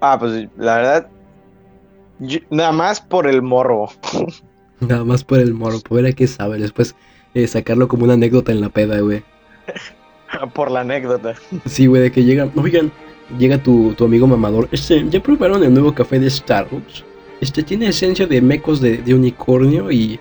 [0.00, 1.08] Ah, pues la verdad.
[2.18, 3.90] yo- nada más por el morbo.
[4.80, 6.58] Nada más por el moro, por ver a qué sabe.
[6.58, 6.94] Después
[7.32, 9.22] eh, sacarlo como una anécdota en la peda, güey.
[10.54, 11.34] por la anécdota.
[11.64, 12.50] Sí, güey, de que llega.
[12.56, 12.92] Oigan,
[13.38, 14.68] llega tu, tu amigo mamador.
[14.72, 17.04] Este, ¿ya probaron el nuevo café de Starbucks?
[17.44, 20.18] Este tiene esencia de mecos de, de unicornio y,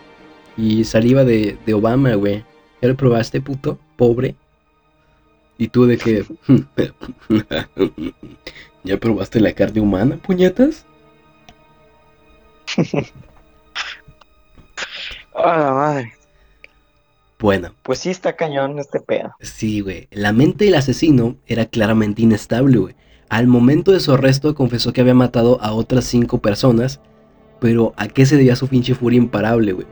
[0.58, 2.44] y saliva de, de Obama, güey.
[2.82, 3.80] ¿Ya lo probaste, puto?
[3.96, 4.36] Pobre.
[5.58, 6.26] Y tú de que.
[8.84, 10.86] ¿Ya probaste la carne humana, puñetas?
[15.36, 16.14] Ah, la madre.
[17.40, 19.36] Bueno, Pues sí está cañón este pedo.
[19.40, 20.08] Sí, güey.
[20.12, 22.96] La mente del asesino era claramente inestable, güey.
[23.30, 27.02] Al momento de su arresto confesó que había matado a otras cinco personas,
[27.64, 29.88] pero ¿a qué se debía su pinche furia imparable, güey?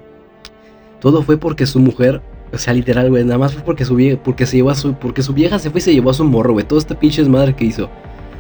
[1.00, 4.22] Todo fue porque su mujer, o sea, literal, güey, nada más fue porque su vieja,
[4.22, 6.26] porque se llevó a su, porque su vieja se fue y se llevó a su
[6.26, 6.66] morro, güey.
[6.66, 7.90] Todo este pinche desmadre que hizo.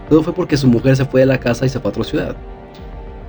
[0.10, 2.04] Todo fue porque su mujer se fue de la casa y se fue a otra
[2.04, 2.36] ciudad.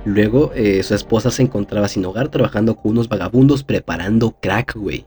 [0.03, 5.05] Luego, eh, su esposa se encontraba sin hogar trabajando con unos vagabundos preparando crack, güey.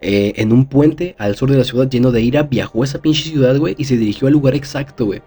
[0.00, 3.02] Eh, en un puente al sur de la ciudad lleno de ira, viajó a esa
[3.02, 5.20] pinche ciudad, güey, y se dirigió al lugar exacto, güey.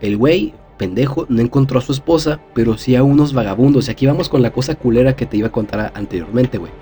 [0.00, 3.88] El güey, pendejo, no encontró a su esposa, pero sí a unos vagabundos.
[3.88, 6.72] Y aquí vamos con la cosa culera que te iba a contar anteriormente, güey.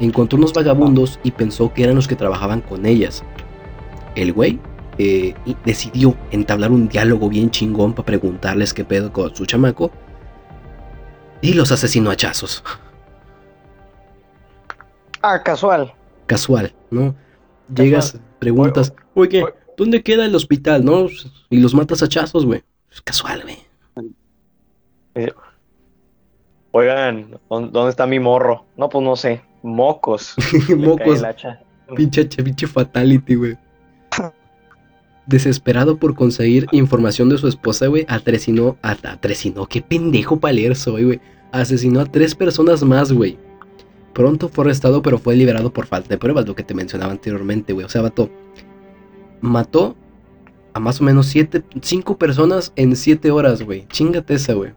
[0.00, 3.22] Encontró unos vagabundos y pensó que eran los que trabajaban con ellas.
[4.16, 4.58] El güey
[4.98, 9.90] eh, decidió entablar un diálogo bien chingón para preguntarles qué pedo con su chamaco.
[11.40, 12.64] Y los asesinó a hachazos.
[15.22, 15.92] Ah, casual.
[16.26, 17.14] casual, ¿no?
[17.74, 19.54] Llegas, preguntas, oye, oye.
[19.76, 21.06] ¿dónde queda el hospital, no?
[21.48, 22.62] Y los matas a hachazos, güey.
[22.94, 23.58] Es casual, güey.
[26.72, 28.64] Oigan, ¿dó- ¿dónde está mi morro?
[28.76, 29.42] No, pues no sé.
[29.62, 30.34] Mocos.
[30.76, 31.22] Mocos,
[31.96, 33.56] pinche, pinche fatality, güey.
[35.26, 40.76] Desesperado por conseguir información de su esposa, güey, atresinó, a- atresinó, qué pendejo para leer
[40.76, 41.20] soy, güey.
[41.52, 43.38] Asesinó a tres personas más, güey.
[44.12, 47.72] Pronto fue arrestado, pero fue liberado por falta de pruebas, lo que te mencionaba anteriormente,
[47.72, 47.86] güey.
[47.86, 48.28] O sea, vato,
[49.40, 49.96] mató
[50.74, 53.86] a más o menos siete, cinco personas en siete horas, güey.
[53.88, 54.72] Chingate esa, güey.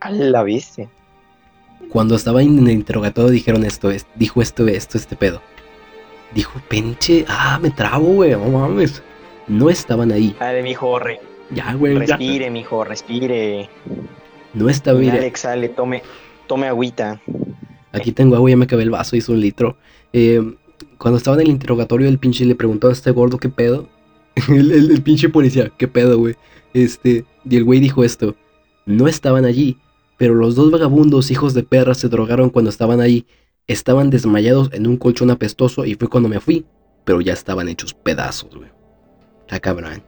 [0.00, 0.88] Ah, La viste.
[1.90, 5.42] Cuando estaba en el interrogatorio dijeron esto, es- dijo esto, esto, este pedo.
[6.32, 9.02] Dijo, pinche, ah, me trabo, güey, no mames.
[9.48, 10.36] No estaban ahí.
[10.38, 11.20] Dale, mijo, re-
[11.52, 12.16] Ya, güey, ya.
[12.16, 13.68] respire, mijo, respire.
[14.54, 15.00] No estaba.
[15.00, 16.02] Dale, exhale, tome,
[16.46, 17.20] tome agüita.
[17.92, 19.76] Aquí tengo agua, ya me acabé el vaso, hizo un litro.
[20.12, 20.40] Eh,
[20.98, 23.88] cuando estaba en el interrogatorio, el pinche le preguntó a este gordo qué pedo.
[24.48, 26.36] el, el- el pinche policía, qué pedo, güey.
[26.74, 28.36] Este, y el güey dijo esto.
[28.86, 29.78] No estaban allí,
[30.16, 33.26] pero los dos vagabundos hijos de perra se drogaron cuando estaban ahí.
[33.66, 36.64] Estaban desmayados en un colchón apestoso y fue cuando me fui.
[37.04, 38.70] Pero ya estaban hechos pedazos, güey.
[39.42, 40.02] Está cabrón.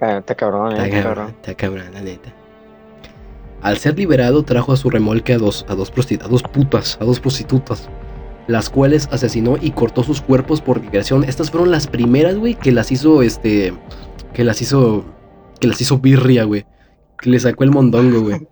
[0.00, 1.28] Está cabrón, eh, Está cabrón.
[1.30, 2.32] está cabrón, la neta.
[3.62, 6.98] Al ser liberado, trajo a su remolque a dos, a dos, prosti- a dos putas,
[7.00, 7.88] a dos prostitutas,
[8.46, 11.24] las cuales asesinó y cortó sus cuerpos por digresión.
[11.24, 13.72] Estas fueron las primeras, güey, que las hizo, este,
[14.32, 15.04] que las hizo,
[15.60, 16.64] que las hizo birria, güey,
[17.20, 18.46] que le sacó el mondongo, güey.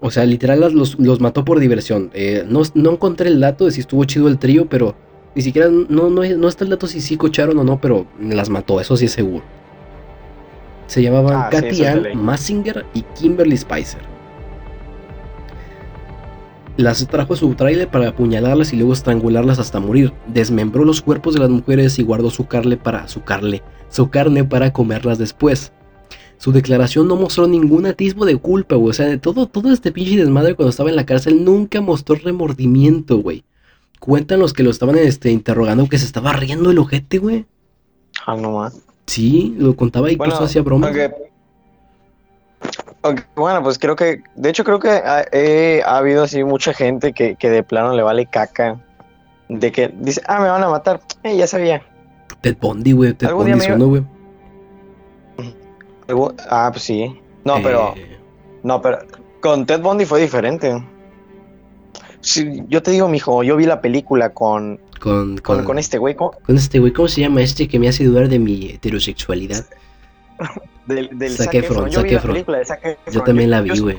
[0.00, 2.10] O sea, literal los, los mató por diversión.
[2.14, 4.94] Eh, no, no encontré el dato de si estuvo chido el trío, pero
[5.34, 8.48] ni siquiera, no, no, no está el dato si sí cocharon o no, pero las
[8.48, 9.44] mató, eso sí es seguro.
[10.86, 12.06] Se llamaban Ah, Katy Ann.
[12.14, 14.00] Massinger y Kimberly Spicer.
[16.78, 20.12] Las trajo a su trailer para apuñalarlas y luego estrangularlas hasta morir.
[20.28, 24.44] Desmembró los cuerpos de las mujeres y guardó su carne para su carne, su carne
[24.44, 25.72] para comerlas después.
[26.36, 28.90] Su declaración no mostró ningún atisbo de culpa, güey.
[28.90, 32.14] O sea, de todo, todo este pinche desmadre cuando estaba en la cárcel nunca mostró
[32.14, 33.42] remordimiento, güey.
[33.98, 37.44] Cuentan los que lo estaban este, interrogando que se estaba riendo el ojete, güey.
[38.24, 38.80] Ah, no más.
[39.06, 40.90] Sí, lo contaba y Bueno, incluso hacía bromas.
[40.90, 41.12] aunque-
[43.08, 46.72] aunque, bueno, pues creo que, de hecho creo que ha, eh, ha habido así mucha
[46.72, 48.78] gente que, que de plano le vale caca.
[49.48, 51.00] De que dice, ah, me van a matar.
[51.22, 51.82] Eh, ya sabía.
[52.42, 53.14] Ted Bundy, güey.
[53.14, 54.04] Ted me- sonó, güey.
[56.50, 57.20] Ah, pues sí.
[57.44, 58.18] No, pero, Eh,
[58.62, 58.98] no, pero
[59.40, 60.82] con Ted Bundy fue diferente.
[62.20, 65.98] Sí, yo te digo, mijo, yo vi la película con, con, con, con, con este
[65.98, 66.32] güey, ¿cómo?
[66.44, 69.64] con este güey, ¿cómo se llama este que me hace dudar de mi heterosexualidad?
[70.88, 71.90] del, del Zac Zac Efron, Efron.
[71.90, 72.32] Yo Zac vi la Efron.
[72.34, 73.14] película de Zac Efron.
[73.14, 73.98] Yo también la vi, güey.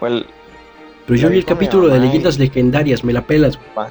[0.00, 3.58] Pero yo vi el capítulo de y- leyendas legendarias, me la pelas.
[3.74, 3.86] güey.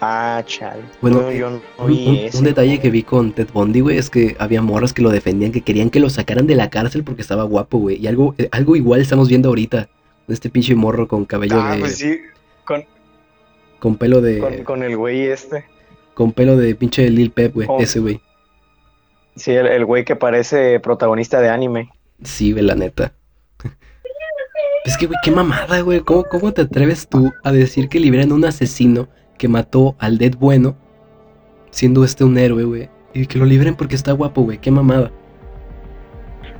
[0.00, 0.82] Ah, chale.
[1.00, 2.36] Bueno, No, yo no Un, vi un- ese.
[2.38, 5.52] un detalle que vi con Ted Bundy, güey, es que había morras que lo defendían,
[5.52, 7.96] que querían que lo sacaran de la cárcel porque estaba guapo, güey.
[7.96, 9.88] Y algo, eh, algo igual estamos viendo ahorita.
[10.28, 11.80] Este pinche morro con cabello Ah, de.
[11.80, 12.18] pues sí,
[12.64, 12.84] con,
[13.78, 14.38] Con pelo de.
[14.38, 15.64] con, con el güey este.
[16.14, 17.66] Con pelo de pinche Lil Pep, güey.
[17.66, 18.20] Con- Ese, güey.
[19.36, 21.90] Sí, el, el güey que parece protagonista de anime.
[22.22, 23.12] Sí, güey, la neta.
[24.84, 26.00] Es que, güey, qué mamada, güey.
[26.00, 30.16] ¿Cómo, ¿Cómo te atreves tú a decir que liberan a un asesino que mató al
[30.16, 30.76] Dead bueno,
[31.70, 32.88] siendo este un héroe, güey?
[33.12, 34.58] Y que lo liberen porque está guapo, güey.
[34.58, 35.10] Qué mamada.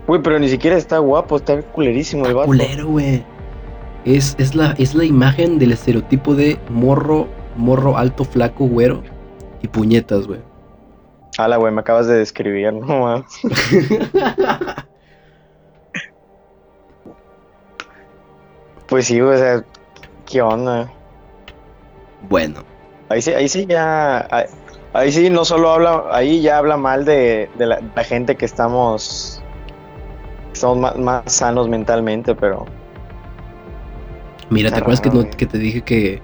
[0.06, 2.46] Güey, pero ni siquiera está guapo, está culerísimo el vato.
[2.46, 3.24] culero, güey.
[4.04, 9.02] Es, es, la, es la imagen del estereotipo de morro, morro alto, flaco, güero
[9.62, 10.40] y puñetas, güey.
[11.38, 13.26] Ala, güey, me acabas de describir, no mames.
[18.88, 19.64] Pues sí, o sea,
[20.26, 20.90] ¿qué onda?
[22.28, 22.60] bueno,
[23.08, 24.44] Ahí sí, ahí sí ya, ahí,
[24.92, 28.44] ahí sí no solo habla, ahí ya habla mal de, de la, la gente que
[28.44, 29.40] estamos,
[30.52, 32.64] estamos más, más sanos mentalmente, pero
[34.50, 36.20] mira, ¿te acuerdas que, no- que te dije que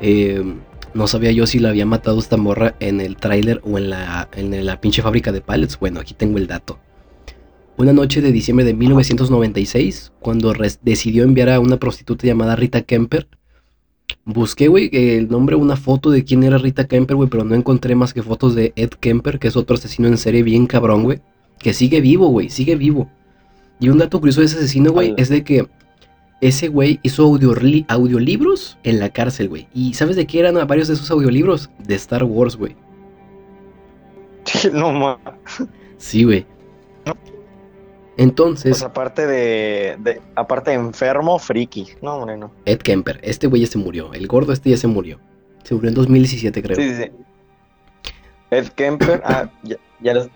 [0.00, 0.56] eh,
[0.96, 4.28] no sabía yo si la había matado esta morra en el tráiler o en la,
[4.34, 5.78] en la pinche fábrica de pallets?
[5.78, 6.78] Bueno, aquí tengo el dato.
[7.76, 13.28] Una noche de diciembre de 1996, cuando decidió enviar a una prostituta llamada Rita Kemper,
[14.24, 17.94] busqué, güey, el nombre, una foto de quién era Rita Kemper, güey, pero no encontré
[17.94, 21.20] más que fotos de Ed Kemper, que es otro asesino en serie bien cabrón, güey,
[21.58, 23.10] que sigue vivo, güey, sigue vivo.
[23.78, 25.68] Y un dato curioso de ese asesino, güey, es de que
[26.40, 29.68] ese güey hizo audioli- audiolibros en la cárcel, güey.
[29.74, 31.70] ¿Y sabes de qué eran varios de esos audiolibros?
[31.78, 32.76] De Star Wars, güey.
[34.72, 35.20] no mames.
[35.98, 36.46] Sí, güey.
[38.18, 41.88] Entonces, Pues aparte de, de- aparte de enfermo, friki.
[42.00, 42.50] No, hombre, no.
[42.64, 44.12] Ed Kemper, este güey ya se murió.
[44.14, 45.18] El gordo este ya se murió.
[45.64, 46.76] Se murió en 2017, creo.
[46.76, 47.10] Sí, sí, sí.
[48.50, 50.30] Ed Kemper, ah, ya, ya, lo-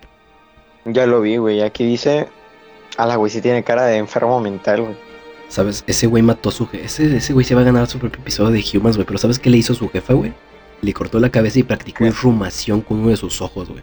[0.84, 1.62] ya lo vi, güey.
[1.62, 2.26] Aquí dice,
[2.98, 5.09] ala, güey, sí tiene cara de enfermo mental, güey.
[5.50, 5.82] ¿Sabes?
[5.88, 6.84] Ese güey mató a su jefe.
[6.84, 9.04] Ese, ese güey se va a ganar su propio episodio de Humans, güey.
[9.06, 10.32] Pero ¿sabes qué le hizo su jefa, güey?
[10.80, 13.82] Le cortó la cabeza y practicó irrumación con uno de sus ojos, güey.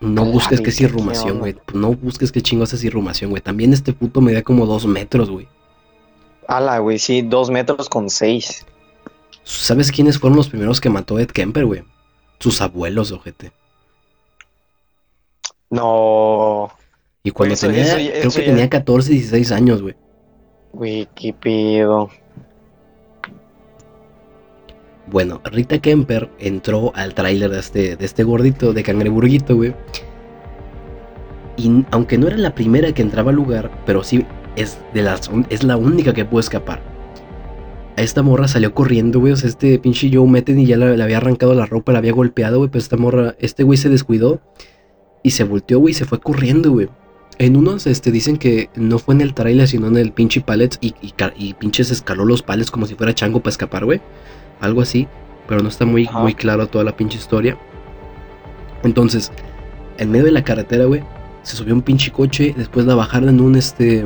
[0.00, 1.56] No busques que es ¿qué irrumación, güey.
[1.72, 3.40] No busques qué chingos es irrumación, güey.
[3.40, 5.48] También este puto medía como dos metros, güey.
[6.48, 8.66] Ala, güey, sí, dos metros con seis.
[9.44, 11.84] ¿Sabes quiénes fueron los primeros que mató a Ed Kemper, güey?
[12.40, 13.52] Sus abuelos, ojete.
[15.70, 16.70] No,
[17.22, 19.94] Y cuando Eso- tenía, eso creo que tenía 14, 16 años, güey.
[21.40, 22.10] Pedo.
[25.10, 29.74] Bueno, Rita Kemper entró al tráiler de este, de este gordito, de cangreburguito, güey.
[31.56, 35.30] Y aunque no era la primera que entraba al lugar, pero sí es, de las,
[35.48, 36.80] es la única que pudo escapar.
[37.96, 39.32] A esta morra salió corriendo, güey.
[39.32, 42.12] O sea, este pinche Joe Meten y ya le había arrancado la ropa, la había
[42.12, 42.70] golpeado, güey.
[42.70, 44.40] Pero esta morra, este güey se descuidó
[45.22, 46.88] y se volteó, güey, y se fue corriendo, güey.
[47.38, 50.78] En unos este, dicen que no fue en el trailer, sino en el pinche palets
[50.80, 54.00] y, y, ca- y pinches escaló los palets como si fuera chango para escapar, güey.
[54.60, 55.06] Algo así,
[55.46, 56.18] pero no está muy, Ajá.
[56.18, 57.56] muy claro toda la pinche historia.
[58.82, 59.32] Entonces,
[59.98, 61.02] en medio de la carretera, güey,
[61.42, 64.04] se subió un pinche coche, después la bajaron en un, este,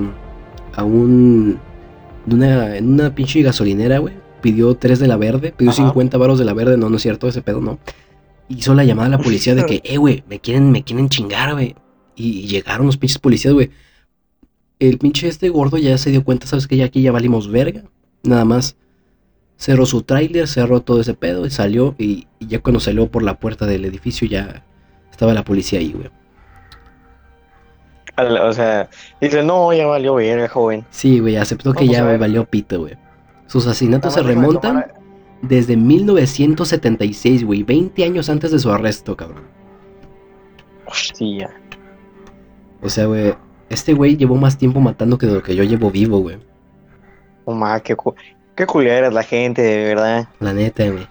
[0.75, 1.59] a un,
[2.27, 4.15] en una, en una pinche gasolinera, güey.
[4.41, 5.85] Pidió tres de la verde, pidió Ajá.
[5.85, 7.79] 50 varos de la verde, no, no es cierto, ese pedo no.
[8.49, 11.53] Hizo la llamada a la policía de que, eh, güey, me quieren, me quieren chingar,
[11.55, 11.77] güey.
[12.17, 13.71] Y, llegaron los pinches policías, güey.
[14.79, 17.85] El pinche este gordo ya se dio cuenta, ¿sabes que Ya aquí ya valimos verga.
[18.23, 18.77] Nada más
[19.57, 21.95] cerró su tráiler, cerró todo ese pedo y salió.
[21.99, 24.65] Y, y ya cuando salió por la puerta del edificio ya
[25.11, 26.11] estaba la policía ahí, güey.
[28.17, 28.91] O sea,
[29.21, 30.85] dice, no, ya valió verga, joven.
[30.91, 32.95] Sí, güey, aceptó que Vamos ya valió pito, güey.
[33.47, 34.85] Sus asesinatos se remontan
[35.41, 37.63] desde 1976, güey.
[37.63, 39.45] 20 años antes de su arresto, cabrón.
[40.87, 41.51] Hostia.
[42.83, 43.35] O sea, güey,
[43.69, 46.37] este güey llevó más tiempo matando que de lo que yo llevo vivo, güey.
[47.45, 48.15] Oh, ma, qué, cu-
[48.55, 50.29] qué culera es la gente, de verdad.
[50.41, 51.07] La neta, güey.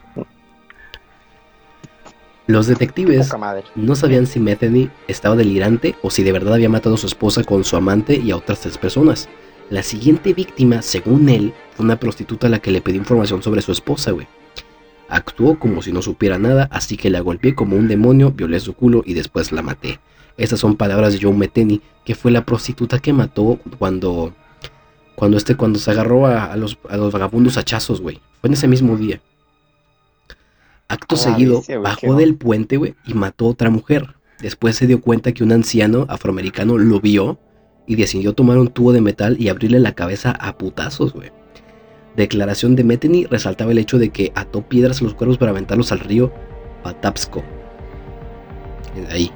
[2.47, 3.29] Los detectives
[3.75, 7.43] no sabían si Metheny estaba delirante o si de verdad había matado a su esposa
[7.43, 9.29] con su amante y a otras tres personas.
[9.69, 13.61] La siguiente víctima, según él, fue una prostituta a la que le pidió información sobre
[13.61, 14.27] su esposa, güey.
[15.07, 18.73] Actuó como si no supiera nada, así que la golpeé como un demonio, violé su
[18.73, 19.99] culo y después la maté.
[20.37, 24.33] Estas son palabras de Joe Metheny, que fue la prostituta que mató cuando
[25.15, 28.19] cuando este cuando se agarró a, a los, a los vagabundos hachazos, güey.
[28.39, 29.21] Fue en ese mismo día.
[30.87, 34.15] Acto A la seguido, bajó del puente, güey, y mató a otra mujer.
[34.41, 37.39] Después se dio cuenta que un anciano afroamericano lo vio
[37.87, 41.31] y decidió tomar un tubo de metal y abrirle la cabeza a putazos, güey.
[42.15, 45.91] declaración de Metheny resaltaba el hecho de que ató piedras a los cuerpos para aventarlos
[45.91, 46.33] al río
[46.83, 47.43] Patapsco.
[49.09, 49.31] Ahí.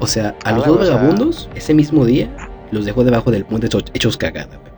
[0.00, 2.34] O sea, a los dos vagabundos, ese mismo día,
[2.70, 4.72] los dejó debajo del puente hechos cagada, güey.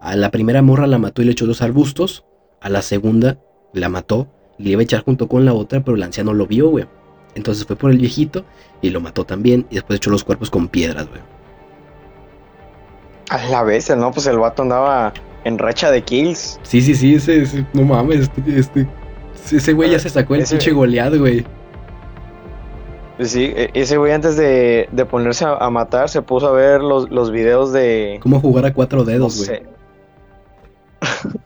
[0.00, 2.24] A la primera morra la mató y le echó los arbustos.
[2.60, 3.38] A la segunda
[3.72, 4.28] la mató
[4.58, 6.86] y le iba a echar junto con la otra, pero el anciano lo vio, güey.
[7.34, 8.44] Entonces fue por el viejito
[8.80, 9.66] y lo mató también.
[9.70, 11.20] Y después echó los cuerpos con piedras, güey.
[13.30, 14.10] A la vez, ¿no?
[14.10, 15.12] Pues el vato andaba
[15.44, 16.58] en racha de kills.
[16.62, 18.88] Sí, sí, sí, ese, no mames, este, este
[19.50, 21.44] ese güey ya se sacó el pinche goleado, güey.
[23.24, 27.30] Sí, e, ese güey antes de, ponerse a, matar se puso a ver los, los
[27.30, 28.18] videos de...
[28.22, 29.62] ¿Cómo jugar a cuatro dedos, güey?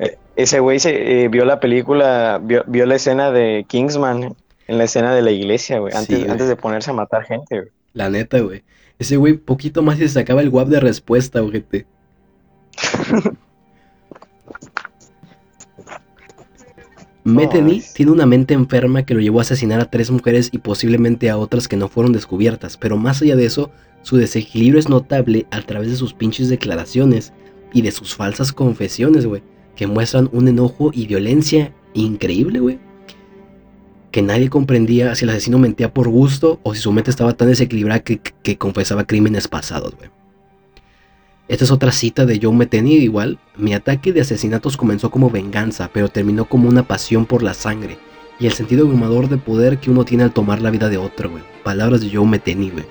[0.00, 4.36] E, ese güey se eh, vio la película, vio, la escena de Kingsman
[4.68, 7.72] en la escena de la iglesia, güey, antes, antes de ponerse a matar gente, güey.
[7.94, 8.62] La neta, güey.
[9.00, 11.86] Ese güey poquito más y se sacaba el guap de respuesta, ojete.
[17.28, 21.28] Metheny tiene una mente enferma que lo llevó a asesinar a tres mujeres y posiblemente
[21.28, 23.70] a otras que no fueron descubiertas, pero más allá de eso,
[24.02, 27.32] su desequilibrio es notable a través de sus pinches declaraciones
[27.72, 29.42] y de sus falsas confesiones, güey,
[29.76, 32.78] que muestran un enojo y violencia increíble, güey.
[34.10, 37.48] Que nadie comprendía si el asesino mentía por gusto o si su mente estaba tan
[37.48, 40.08] desequilibrada que, que confesaba crímenes pasados, güey.
[41.48, 43.38] Esta es otra cita de Joe Metheny igual.
[43.56, 47.96] Mi ataque de asesinatos comenzó como venganza, pero terminó como una pasión por la sangre
[48.38, 51.30] y el sentido abrumador de poder que uno tiene al tomar la vida de otro,
[51.30, 51.42] güey.
[51.64, 52.84] Palabras de Joe Metheny, güey.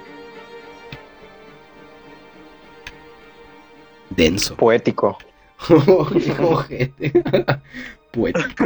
[4.10, 4.56] Denso.
[4.56, 5.20] Poético.
[8.12, 8.66] Poético.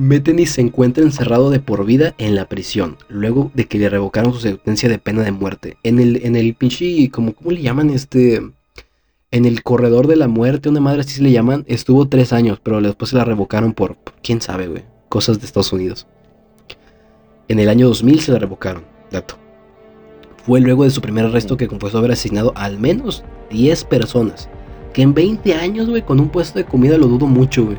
[0.00, 4.32] Metheny se encuentra encerrado de por vida en la prisión, luego de que le revocaron
[4.32, 5.76] su sentencia de pena de muerte.
[5.82, 8.40] En el, en el pinche, como, ¿cómo le llaman este?
[9.30, 12.58] En el corredor de la muerte, una madre así se le llaman, estuvo tres años,
[12.62, 16.06] pero después se la revocaron por, quién sabe, güey, cosas de Estados Unidos.
[17.48, 19.36] En el año 2000 se la revocaron, dato.
[20.46, 24.48] Fue luego de su primer arresto que confesó haber asesinado al menos 10 personas.
[24.94, 27.76] Que en 20 años, güey, con un puesto de comida lo dudo mucho, güey.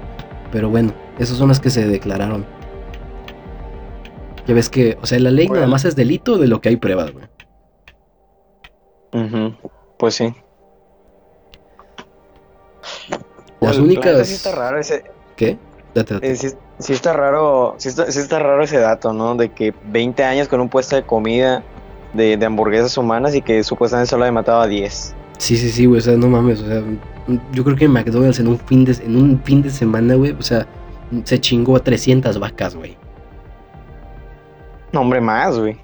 [0.52, 2.46] Pero bueno, esas son las que se declararon.
[4.48, 6.78] Ya ves que, o sea, la ley nada más es delito de lo que hay
[6.78, 7.26] pruebas, güey.
[9.98, 10.34] Pues sí.
[13.60, 14.28] Las únicas.
[14.28, 15.04] Sí está raro ese.
[15.36, 15.60] ¿Qué?
[15.94, 16.32] Date, date.
[16.32, 19.36] Eh, sí, está raro, sí está, raro ese dato, ¿no?
[19.36, 21.64] De que 20 años con un puesto de comida
[22.14, 25.16] de, de hamburguesas humanas y que supuestamente solo había matado a 10.
[25.38, 26.84] Sí, sí, sí, güey, o sea, no mames, o sea,
[27.52, 30.32] yo creo que en McDonald's en un fin de, en un fin de semana, güey,
[30.32, 30.68] o sea,
[31.24, 32.98] se chingó a 300 vacas, güey.
[34.92, 35.78] No, hombre, más, güey.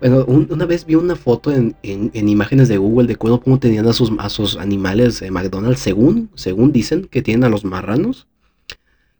[0.00, 3.92] Bueno, una vez vi una foto en, imágenes de Google de cómo, cómo tenían a
[3.92, 8.26] sus, a sus animales de McDonald's, según, según dicen que tienen a los marranos,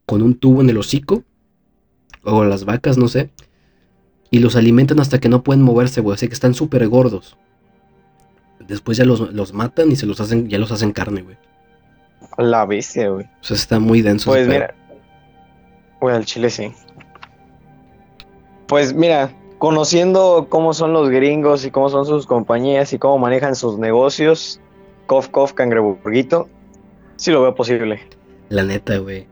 [0.05, 1.23] con un tubo en el hocico,
[2.23, 3.31] o las vacas, no sé,
[4.31, 7.39] y los alimentan hasta que no pueden moverse, güey, sea que están súper gordos.
[8.67, 11.37] Después ya los, los, matan y se los hacen, ya los hacen carne, güey.
[12.39, 13.25] La bestia, güey.
[13.25, 14.31] O sea, está muy denso.
[14.31, 14.75] Pues mira,
[16.01, 16.73] Güey, al chile sí.
[18.67, 23.55] Pues mira, conociendo cómo son los gringos y cómo son sus compañías y cómo manejan
[23.55, 24.61] sus negocios,
[25.07, 26.49] cof, cof, cangreburguito,
[27.17, 28.01] sí lo veo posible.
[28.49, 29.27] La neta, güey.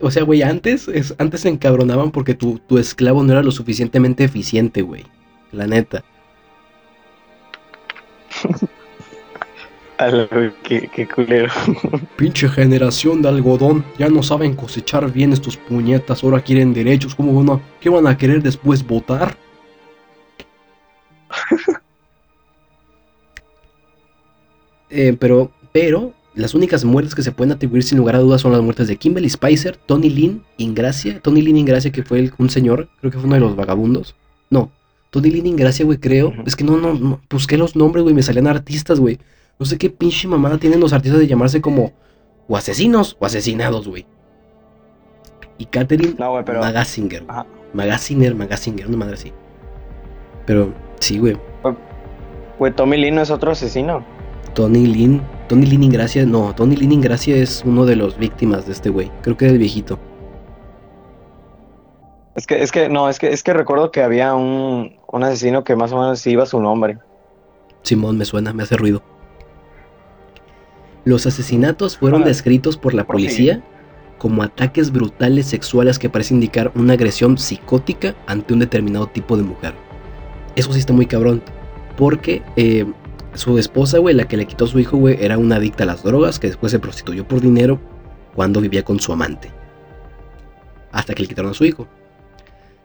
[0.00, 3.50] o sea, güey, antes, es, antes se encabronaban porque tu, tu esclavo no era lo
[3.50, 5.04] suficientemente eficiente, güey.
[5.52, 6.04] La neta.
[10.62, 11.50] qué, culero.
[12.16, 13.84] Pinche generación de algodón.
[13.98, 16.22] Ya no saben cosechar bien estos puñetas.
[16.24, 17.14] Ahora quieren derechos.
[17.14, 19.36] ¿Cómo van a, ¿Qué van a querer después votar?
[24.94, 28.52] Eh, pero, pero, las únicas muertes que se pueden atribuir sin lugar a dudas son
[28.52, 31.18] las muertes de Kimberly Spicer, Tony Lynn, Ingracia.
[31.20, 34.14] Tony Lynn Ingracia, que fue un señor, creo que fue uno de los vagabundos.
[34.50, 34.70] No,
[35.08, 36.32] Tony Lynn Ingracia, güey, creo.
[36.44, 39.18] Es que no, no, no, busqué los nombres, güey, me salían artistas, güey.
[39.62, 41.92] No sé qué pinche mamada tienen los artistas de llamarse como
[42.48, 44.04] o asesinos o asesinados, güey.
[45.56, 46.58] Y Catherine no, güey, pero...
[46.58, 47.24] Magasinger.
[47.72, 49.32] Magasinger, Magasinger, una madre así.
[50.46, 51.38] Pero sí, güey.
[52.58, 54.04] Güey, Tommy Lynn no es otro asesino.
[54.54, 58.72] Tony Lynn, Tony Lynn Ingracia, no, Tony Lynn Ingracia es uno de los víctimas de
[58.72, 59.12] este güey.
[59.22, 59.96] Creo que es el viejito.
[62.34, 65.62] Es que, es que, no, es que, es que recuerdo que había un, un asesino
[65.62, 66.98] que más o menos iba su nombre.
[67.82, 69.04] Simón, me suena, me hace ruido.
[71.04, 73.62] Los asesinatos fueron descritos por la policía
[74.18, 79.42] como ataques brutales sexuales que parecen indicar una agresión psicótica ante un determinado tipo de
[79.42, 79.74] mujer.
[80.54, 81.42] Eso sí está muy cabrón,
[81.96, 82.86] porque eh,
[83.34, 85.86] Su esposa, güey, la que le quitó a su hijo, güey, era una adicta a
[85.86, 87.80] las drogas que después se prostituyó por dinero
[88.34, 89.50] cuando vivía con su amante.
[90.92, 91.88] Hasta que le quitaron a su hijo.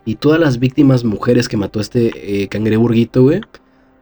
[0.06, 3.42] Y todas las víctimas mujeres que mató este eh, cangreburguito, güey,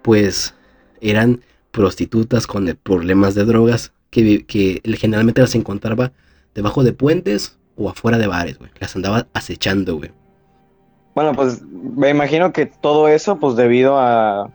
[0.03, 0.53] pues
[1.01, 1.41] eran
[1.71, 3.91] prostitutas con problemas de drogas
[4.23, 6.11] que, que generalmente las encontraba
[6.53, 8.71] debajo de puentes o afuera de bares, güey.
[8.79, 10.11] Las andaba acechando, güey.
[11.13, 14.49] Bueno, pues me imagino que todo eso, pues debido a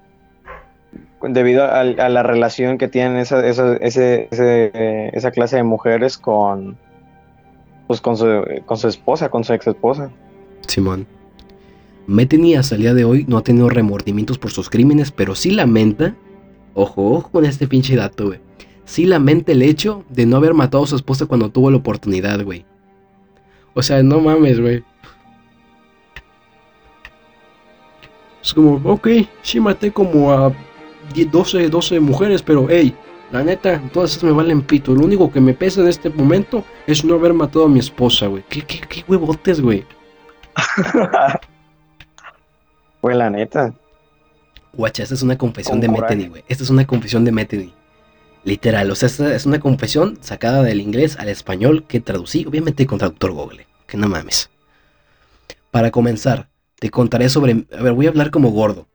[1.22, 6.78] debido a, la relación que tienen esa, esa, esa clase de mujeres con
[7.86, 8.26] pues con su,
[8.64, 10.10] con su esposa, con su ex esposa.
[10.66, 11.06] Simón.
[12.06, 15.50] Metheny hasta el día de hoy no ha tenido remordimientos por sus crímenes, pero sí
[15.50, 16.14] lamenta,
[16.74, 18.40] ojo, ojo con este pinche dato, güey.
[18.90, 22.42] Sí lamenta el hecho de no haber matado a su esposa cuando tuvo la oportunidad,
[22.44, 22.64] güey.
[23.72, 24.82] O sea, no mames, güey.
[28.42, 29.06] Es como, ok,
[29.42, 30.52] sí maté como a
[31.14, 32.92] 12, 12 mujeres, pero hey,
[33.30, 34.92] la neta, todas esas me valen pito.
[34.92, 38.26] Lo único que me pesa en este momento es no haber matado a mi esposa,
[38.26, 38.42] güey.
[38.48, 39.86] ¿Qué, qué, qué huevotes, güey?
[43.00, 43.72] Güey, la neta.
[44.72, 46.42] Guacha, esta es una confesión de Metheny, güey.
[46.48, 47.79] Esta es una confesión de Metheny.
[48.44, 52.86] Literal, o sea, esta es una confesión sacada del inglés al español que traducí, obviamente
[52.86, 53.66] con traductor Google.
[53.86, 54.50] Que no mames.
[55.70, 57.66] Para comenzar, te contaré sobre...
[57.76, 58.88] A ver, voy a hablar como gordo.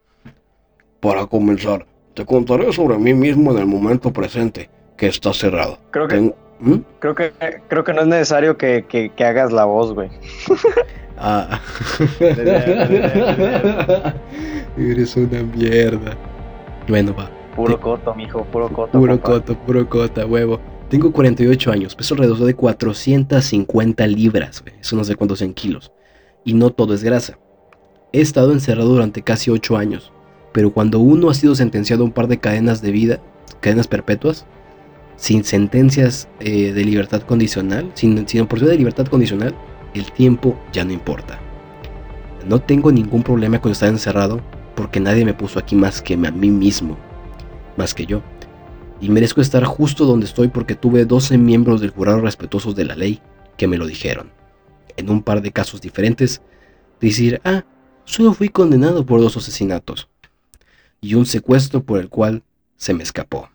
[1.00, 1.86] Para comenzar,
[2.16, 5.78] te contaré sobre mí mismo en el momento presente, que está cerrado.
[5.91, 6.34] Creo que...
[6.58, 6.78] ¿Mm?
[7.00, 7.34] Creo que,
[7.68, 10.10] creo que no es necesario que, que, que hagas la voz, güey.
[11.18, 11.60] Ah.
[14.78, 16.18] Eres una mierda.
[16.88, 17.30] Bueno, va.
[17.56, 18.99] Puro coto, mijo, puro coto.
[18.99, 20.60] Puro coto, puro cota, huevo.
[20.89, 25.91] Tengo 48 años, peso alrededor de 450 libras, eso no sé cuántos en kilos.
[26.43, 27.39] Y no todo es grasa.
[28.12, 30.12] He estado encerrado durante casi 8 años,
[30.51, 33.20] pero cuando uno ha sido sentenciado a un par de cadenas de vida,
[33.62, 34.45] cadenas perpetuas,
[35.16, 39.56] sin sentencias eh, de libertad condicional, sin, sin oportunidad de libertad condicional,
[39.93, 41.39] el tiempo ya no importa.
[42.47, 44.41] No tengo ningún problema con estar encerrado
[44.76, 46.97] porque nadie me puso aquí más que a mí mismo,
[47.78, 48.21] más que yo.
[49.01, 52.95] Y merezco estar justo donde estoy porque tuve 12 miembros del jurado respetuosos de la
[52.95, 53.21] ley
[53.57, 54.32] que me lo dijeron.
[54.97, 56.41] En un par de casos diferentes,
[57.01, 57.65] decir, ah,
[58.05, 60.09] solo fui condenado por dos asesinatos
[61.01, 62.43] y un secuestro por el cual
[62.78, 63.49] se me escapó.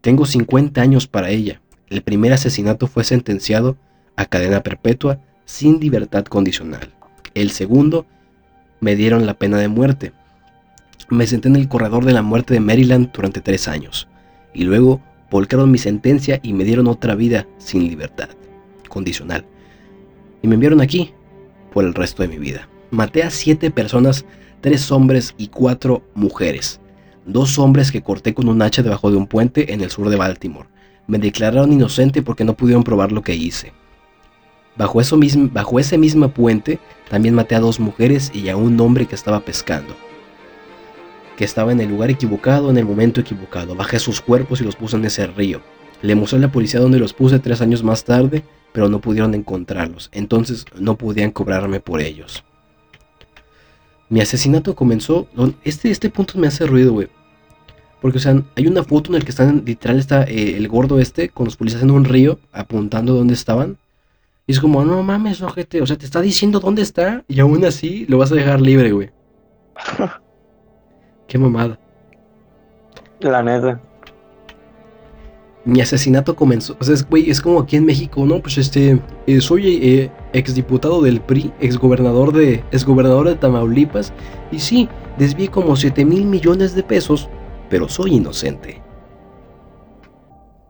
[0.00, 1.60] Tengo 50 años para ella.
[1.88, 3.76] El primer asesinato fue sentenciado
[4.16, 6.94] a cadena perpetua sin libertad condicional.
[7.34, 8.06] El segundo,
[8.80, 10.12] me dieron la pena de muerte.
[11.10, 14.08] Me senté en el corredor de la muerte de Maryland durante tres años,
[14.52, 15.00] y luego
[15.30, 18.28] volcaron mi sentencia y me dieron otra vida sin libertad
[18.88, 19.46] condicional.
[20.42, 21.12] Y me enviaron aquí
[21.72, 22.68] por el resto de mi vida.
[22.90, 24.26] Maté a siete personas,
[24.60, 26.80] tres hombres y cuatro mujeres.
[27.24, 30.16] Dos hombres que corté con un hacha debajo de un puente en el sur de
[30.16, 30.68] Baltimore.
[31.06, 33.72] Me declararon inocente porque no pudieron probar lo que hice.
[34.76, 35.00] Bajo,
[35.52, 36.78] bajo ese mismo puente
[37.08, 39.96] también maté a dos mujeres y a un hombre que estaba pescando.
[41.38, 43.76] Que estaba en el lugar equivocado en el momento equivocado.
[43.76, 45.60] Bajé sus cuerpos y los puse en ese río.
[46.02, 49.34] Le mostré a la policía donde los puse tres años más tarde, pero no pudieron
[49.34, 50.10] encontrarlos.
[50.10, 52.42] Entonces no podían cobrarme por ellos.
[54.08, 55.28] Mi asesinato comenzó.
[55.62, 57.06] Este, este punto me hace ruido, güey.
[58.00, 60.98] Porque, o sea, hay una foto en la que están, literal, está eh, el gordo
[60.98, 63.78] este con los policías en un río apuntando dónde estaban.
[64.44, 67.64] Y es como, no mames, ojete, o sea, te está diciendo dónde está y aún
[67.64, 69.10] así lo vas a dejar libre, güey.
[71.28, 71.78] Qué mamada.
[73.20, 73.80] La neta.
[75.64, 78.40] Mi asesinato comenzó, o sea, es, güey, es como aquí en México, ¿no?
[78.40, 84.14] Pues este, eh, soy eh, exdiputado del PRI, exgobernador de, exgobernador de Tamaulipas,
[84.50, 87.28] y sí, desvié como 7 mil millones de pesos,
[87.68, 88.80] pero soy inocente.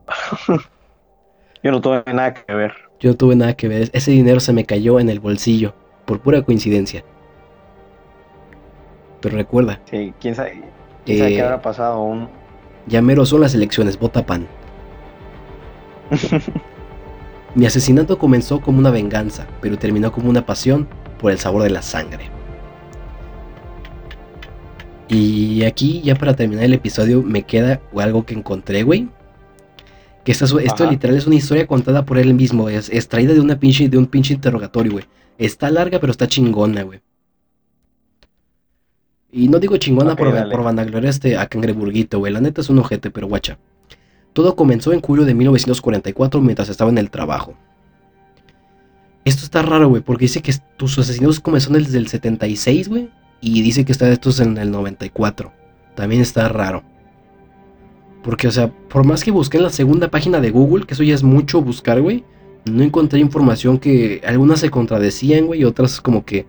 [1.62, 2.72] Yo no tuve nada que ver.
[2.98, 3.90] Yo no tuve nada que ver.
[3.92, 5.74] Ese dinero se me cayó en el bolsillo.
[6.06, 7.04] Por pura coincidencia.
[9.20, 9.80] Pero recuerda.
[9.90, 10.62] Sí, quién sabe,
[11.04, 12.28] quién sabe qué habrá pasado aún.
[12.86, 14.46] Ya mero son las elecciones, vota pan.
[17.54, 20.88] Mi asesinato comenzó como una venganza, pero terminó como una pasión
[21.18, 22.30] por el sabor de la sangre.
[25.08, 29.08] Y aquí, ya para terminar el episodio, me queda algo que encontré, güey.
[30.24, 33.88] Que esto literal es una historia contada por él mismo, es extraída de, una pinche,
[33.88, 35.04] de un pinche interrogatorio, güey.
[35.38, 37.00] Está larga, pero está chingona, güey.
[39.30, 42.32] Y no digo chingona por, por vanagloria este a Cangreburguito, güey.
[42.32, 43.58] La neta es un ojete, pero guacha.
[44.32, 47.54] Todo comenzó en julio de 1944 mientras estaba en el trabajo.
[49.24, 53.10] Esto está raro, güey, porque dice que tus asesinatos comenzaron desde el 76, güey.
[53.40, 55.52] Y dice que está estos en el 94.
[55.94, 56.82] También está raro.
[58.22, 61.02] Porque, o sea, por más que busqué en la segunda página de Google, que eso
[61.02, 62.24] ya es mucho buscar, güey,
[62.64, 66.46] no encontré información que algunas se contradecían, güey, y otras como que...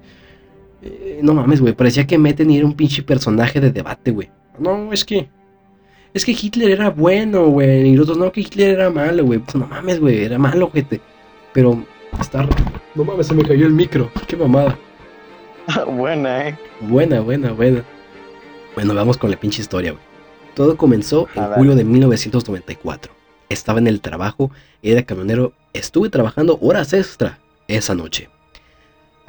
[0.81, 4.29] eh, no mames, güey, parecía que meten y era un pinche personaje de debate, güey.
[4.57, 5.29] No, es que...
[6.13, 7.89] Es que Hitler era bueno, güey.
[7.89, 9.39] Y los otros, no, que Hitler era malo, güey.
[9.39, 10.99] Pues no mames, güey, era malo, gente.
[11.53, 11.83] Pero
[12.19, 12.47] está...
[12.95, 14.09] No mames, se me cayó el micro.
[14.27, 14.77] Qué mamada.
[15.87, 16.57] Buena, eh.
[16.81, 17.83] Buena, buena, buena.
[18.73, 20.03] Bueno, vamos con la pinche historia, güey.
[20.55, 23.13] Todo comenzó en julio de 1994.
[23.49, 24.51] Estaba en el trabajo,
[24.81, 28.29] era camionero, estuve trabajando horas extra esa noche.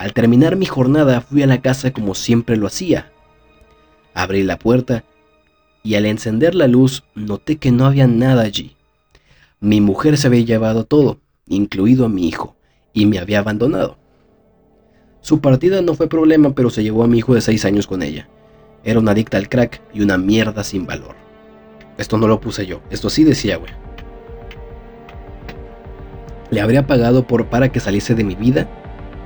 [0.00, 3.12] Al terminar mi jornada fui a la casa como siempre lo hacía.
[4.14, 5.04] Abrí la puerta
[5.82, 8.76] y al encender la luz noté que no había nada allí.
[9.60, 12.56] Mi mujer se había llevado todo, incluido a mi hijo,
[12.94, 13.98] y me había abandonado.
[15.20, 18.02] Su partida no fue problema, pero se llevó a mi hijo de 6 años con
[18.02, 18.26] ella.
[18.84, 21.14] Era una adicta al crack y una mierda sin valor.
[21.98, 23.72] Esto no lo puse yo, esto sí decía, güey.
[26.48, 28.66] Le habría pagado por para que saliese de mi vida.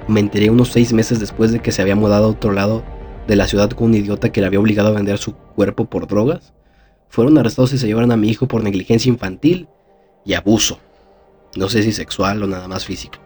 [0.06, 2.84] Me enteré unos seis meses después de que se había mudado a otro lado
[3.26, 6.06] de la ciudad con un idiota que le había obligado a vender su cuerpo por
[6.06, 6.52] drogas.
[7.08, 9.68] Fueron arrestados y se llevaron a mi hijo por negligencia infantil
[10.24, 10.78] y abuso.
[11.56, 13.18] No sé si sexual o nada más físico.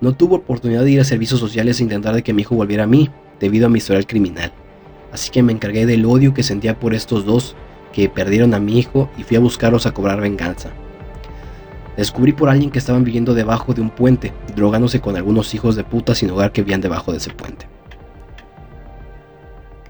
[0.00, 2.84] No tuve oportunidad de ir a servicios sociales e intentar de que mi hijo volviera
[2.84, 4.52] a mí, debido a mi historial criminal.
[5.12, 7.54] Así que me encargué del odio que sentía por estos dos
[7.92, 10.70] que perdieron a mi hijo y fui a buscarlos a cobrar venganza.
[11.96, 15.84] Descubrí por alguien que estaban viviendo debajo de un puente, drogándose con algunos hijos de
[15.84, 17.68] puta sin hogar que vivían debajo de ese puente.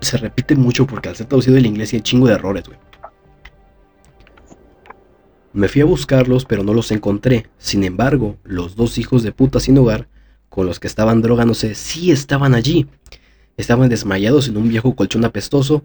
[0.00, 2.78] Se repite mucho porque al ser traducido del inglés hay chingo de errores, güey.
[5.52, 7.48] Me fui a buscarlos, pero no los encontré.
[7.58, 10.08] Sin embargo, los dos hijos de puta sin hogar,
[10.48, 12.86] con los que estaban drogándose, sí estaban allí.
[13.56, 15.82] Estaban desmayados en un viejo colchón apestoso,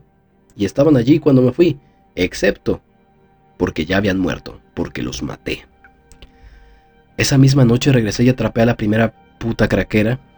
[0.56, 1.78] y estaban allí cuando me fui,
[2.16, 2.82] excepto
[3.58, 5.66] porque ya habían muerto, porque los maté.
[7.18, 10.20] Esa misma noche regresé y atrapé a la primera puta craquera.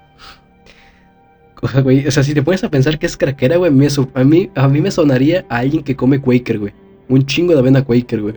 [1.60, 3.88] O sea, güey, o sea, si te pones a pensar que es craquera, güey, me
[4.14, 6.74] a mí, a mí me sonaría a alguien que come Quaker, güey.
[7.10, 8.36] Un chingo de avena Quaker, güey.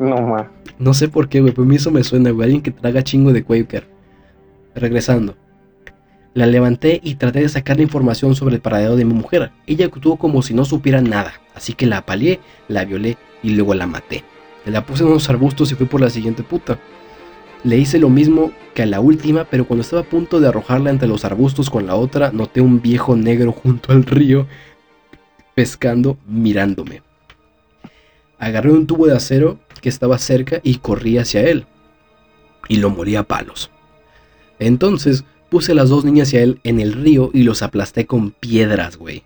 [0.00, 0.50] No ma.
[0.78, 2.46] No sé por qué, güey, pero a mí eso me suena, güey.
[2.46, 3.86] Alguien que traga chingo de Quaker.
[4.74, 5.36] Regresando.
[6.32, 9.50] La levanté y traté de sacar la información sobre el paradero de mi mujer.
[9.66, 13.74] Ella actuó como si no supiera nada, así que la apaleé, la violé y luego
[13.74, 14.24] la maté.
[14.68, 16.78] La puse en unos arbustos y fui por la siguiente puta.
[17.64, 20.90] Le hice lo mismo que a la última, pero cuando estaba a punto de arrojarla
[20.90, 24.46] entre los arbustos con la otra, noté un viejo negro junto al río,
[25.54, 27.02] pescando, mirándome.
[28.38, 31.66] Agarré un tubo de acero que estaba cerca y corrí hacia él.
[32.68, 33.70] Y lo morí a palos.
[34.58, 38.32] Entonces puse a las dos niñas hacia él en el río y los aplasté con
[38.32, 39.24] piedras, güey.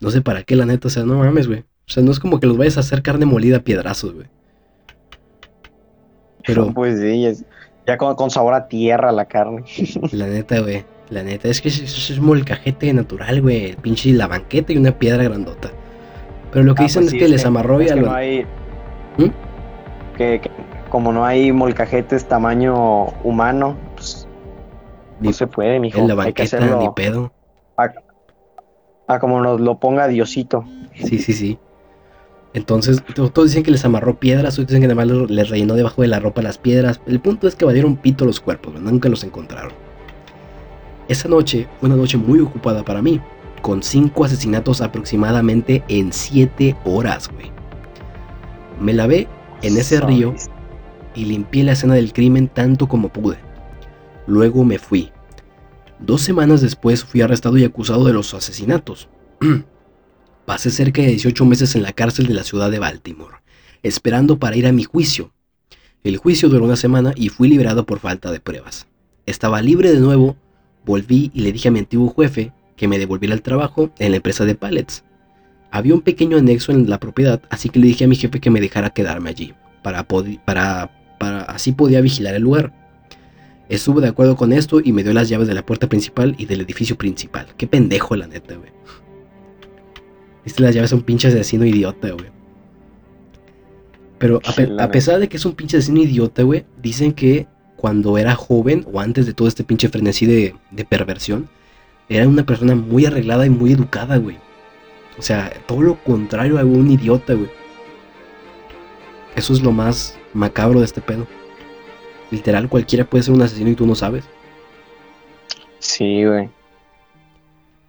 [0.00, 1.64] No sé para qué, la neta, o sea, no mames, güey.
[1.86, 4.26] O sea, no es como que los vayas a hacer carne molida a piedrazos, güey.
[6.46, 7.44] Pero Pues sí, es-
[7.86, 9.64] ya con, con sabor a tierra la carne.
[10.12, 10.84] la neta, güey.
[11.10, 13.66] La neta, es que es, es- es molcajete natural, güey.
[13.70, 15.70] El pinche la banqueta y una piedra grandota.
[16.52, 18.14] Pero lo que Ah, dicen pues sí, es que les amarró y a lo- no
[18.14, 18.46] hay.
[19.18, 19.26] ¿Mm?
[20.16, 20.50] Que, que
[20.88, 24.26] como no hay molcajetes tamaño humano, pues
[25.20, 25.98] Ni- no se puede, mijo.
[25.98, 27.32] en la hay que banqueta hacerlo ni pedo.
[29.06, 30.64] a como nos lo ponga Diosito.
[30.94, 31.58] Sí, sí, sí.
[32.54, 35.48] Entonces, to- todos dicen que les amarró piedras, otros dicen que nada más lo- les
[35.48, 37.00] rellenó debajo de la ropa las piedras.
[37.06, 39.72] El punto es que valieron pito los cuerpos, nunca los encontraron.
[41.08, 43.20] Esa noche fue una noche muy ocupada para mí,
[43.62, 47.50] con cinco asesinatos aproximadamente en siete horas, güey.
[48.80, 49.28] Me lavé
[49.62, 50.34] en ese río
[51.14, 53.36] y limpié la escena del crimen tanto como pude.
[54.26, 55.10] Luego me fui.
[56.00, 59.08] Dos semanas después fui arrestado y acusado de los asesinatos.
[60.46, 63.36] Pasé cerca de 18 meses en la cárcel de la ciudad de Baltimore,
[63.84, 65.32] esperando para ir a mi juicio.
[66.02, 68.88] El juicio duró una semana y fui liberado por falta de pruebas.
[69.24, 70.36] Estaba libre de nuevo,
[70.84, 74.16] volví y le dije a mi antiguo jefe que me devolviera el trabajo en la
[74.16, 75.04] empresa de pallets.
[75.70, 78.50] Había un pequeño anexo en la propiedad, así que le dije a mi jefe que
[78.50, 80.04] me dejara quedarme allí, para,
[80.44, 80.90] para,
[81.20, 82.72] para así podía vigilar el lugar.
[83.68, 86.46] Estuvo de acuerdo con esto y me dio las llaves de la puerta principal y
[86.46, 87.46] del edificio principal.
[87.56, 88.72] Qué pendejo, la neta, güey.
[90.44, 92.26] Viste, las llaves son pinche asesino idiota, güey.
[94.18, 98.16] Pero pe- a pesar de que es un pinche asesino idiota, güey, dicen que cuando
[98.18, 101.48] era joven o antes de todo este pinche frenesí de, de perversión,
[102.08, 104.36] era una persona muy arreglada y muy educada, güey.
[105.18, 107.50] O sea, todo lo contrario a un idiota, güey.
[109.34, 111.26] Eso es lo más macabro de este pedo.
[112.30, 114.24] Literal, cualquiera puede ser un asesino y tú no sabes.
[115.80, 116.48] Sí, güey.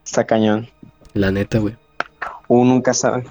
[0.06, 0.68] Está cañón.
[1.14, 1.76] La neta, güey.
[2.48, 3.24] Uno nunca sabe.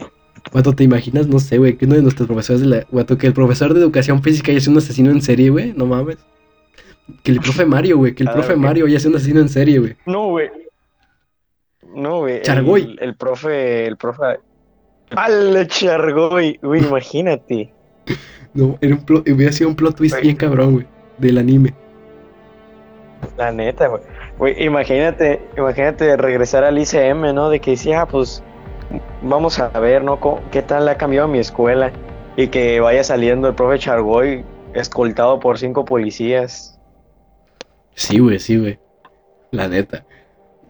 [0.51, 2.87] Cuando te imaginas, no sé, güey, que uno de nuestros profesores de la.
[2.91, 5.87] Guato, que el profesor de educación física haya sido un asesino en serie, güey, no
[5.87, 6.19] mames.
[7.23, 8.57] Que el profe Mario, güey, que el profe.
[8.57, 9.97] Mario haya sido un asesino en serie, güey.
[10.07, 10.51] No, güey.
[11.95, 12.43] No, güey.
[12.43, 12.97] Chargoy.
[13.01, 14.41] El, profe, el profe.
[15.11, 16.59] ¡Al Chargoy!
[16.63, 17.73] Güey, imagínate.
[18.55, 20.87] No, era un plot, hubiera sido un plot twist bien cabrón, güey,
[21.19, 21.75] del anime.
[23.37, 24.03] La neta, güey.
[24.39, 27.49] Güey, imagínate, imagínate regresar al ICM, ¿no?
[27.49, 28.43] De que decía, ah, pues
[29.23, 30.19] vamos a ver, ¿no?
[30.21, 31.93] ¿Cómo- ¿Qué tal ha cambiado mi escuela?
[32.37, 36.79] Y que vaya saliendo el profe Chargoy escoltado por cinco policías.
[37.95, 38.79] Sí, güey, sí, güey.
[39.51, 40.05] La neta.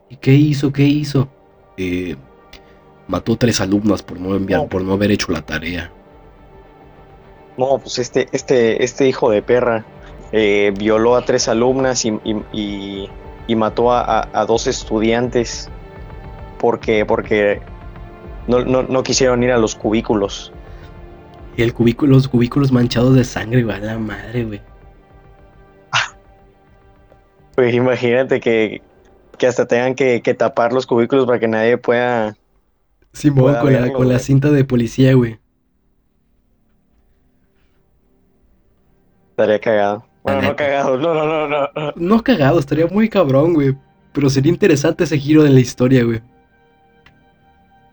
[0.09, 0.73] ¿Y qué hizo?
[0.73, 1.29] ¿Qué hizo?
[1.77, 2.17] Eh,
[3.07, 4.67] mató tres alumnas por no enviar, No.
[4.69, 5.91] por no haber hecho la tarea.
[7.57, 9.85] No, pues este, este, este hijo de perra
[10.33, 13.11] eh, violó a tres alumnas y, y- y-
[13.47, 15.69] y mató a, a- a dos estudiantes
[16.59, 17.61] porque, porque
[18.47, 20.53] no, no- no quisieron ir a los cubículos.
[21.57, 24.61] Y el cubículo, los cubículos manchados de sangre, güey, a la madre, güey.
[27.55, 28.81] Pues imagínate que,
[29.39, 32.35] que hasta tengan que, que tapar los cubículos para que nadie pueda.
[33.13, 35.39] Simón, Puede con la, con la cinta de policía, güey.
[39.31, 40.07] Estaría cagado.
[40.23, 41.93] Bueno, no cagado, no, no, no, no.
[41.97, 43.77] No cagado, estaría muy cabrón, güey.
[44.13, 46.21] Pero sería interesante ese giro en la historia, güey.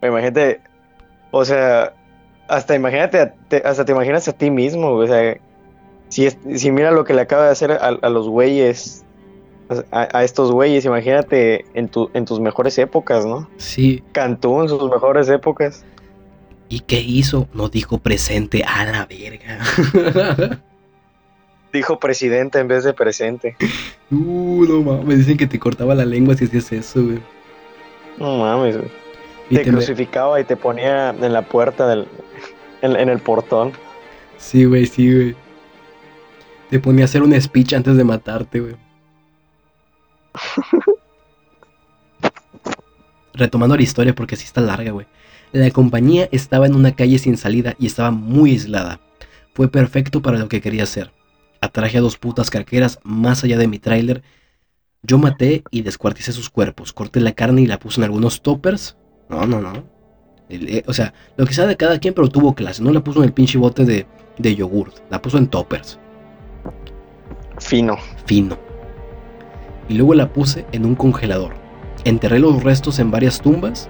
[0.01, 0.61] Imagínate,
[1.31, 1.93] o sea,
[2.47, 5.37] hasta imagínate, te- hasta te imaginas a ti mismo, o sea,
[6.07, 9.03] si, es- si mira lo que le acaba de hacer a, a los güeyes,
[9.91, 13.47] a, a estos güeyes, imagínate en, tu, en tus mejores épocas, ¿no?
[13.57, 14.03] Sí.
[14.13, 15.85] Cantú en sus mejores épocas.
[16.69, 17.47] ¿Y qué hizo?
[17.53, 19.59] No dijo presente a la verga.
[21.71, 23.55] Dijo presidente en vez de presente.
[24.09, 27.19] uh, no mames, dicen que te cortaba la lengua si hacías eso, güey.
[28.17, 28.89] No mames, güey.
[29.49, 32.07] Y Te te me- crucificaba y te ponía en la puerta del,
[32.81, 33.71] en, en el portón.
[34.37, 35.35] Sí, güey, sí, güey.
[36.69, 38.75] Te ponía a hacer un speech antes de matarte, güey.
[43.33, 45.07] Retomando la historia porque sí está larga, güey.
[45.51, 48.99] La compañía estaba en una calle sin salida y estaba muy aislada.
[49.53, 51.11] Fue perfecto para lo que quería hacer.
[51.61, 54.21] Atraje a dos putas carqueras más allá de mi tráiler.
[55.01, 56.93] Yo maté y descuarticé sus cuerpos.
[56.93, 58.95] Corté la carne y la puse en algunos toppers.
[59.29, 59.73] No, no, no.
[60.49, 62.81] El- eh, o sea, lo que sea de cada quien, pero tuvo clase.
[62.83, 64.05] No la puso en el pinche bote de,
[64.37, 64.97] de yogurt.
[65.09, 65.99] La puso en toppers.
[67.59, 67.97] Fino.
[68.25, 68.57] Fino.
[69.87, 71.53] Y luego la puse en un congelador.
[72.05, 73.89] Enterré los restos en varias tumbas,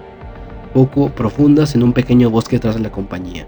[0.73, 3.47] poco profundas, en un pequeño bosque detrás de la compañía.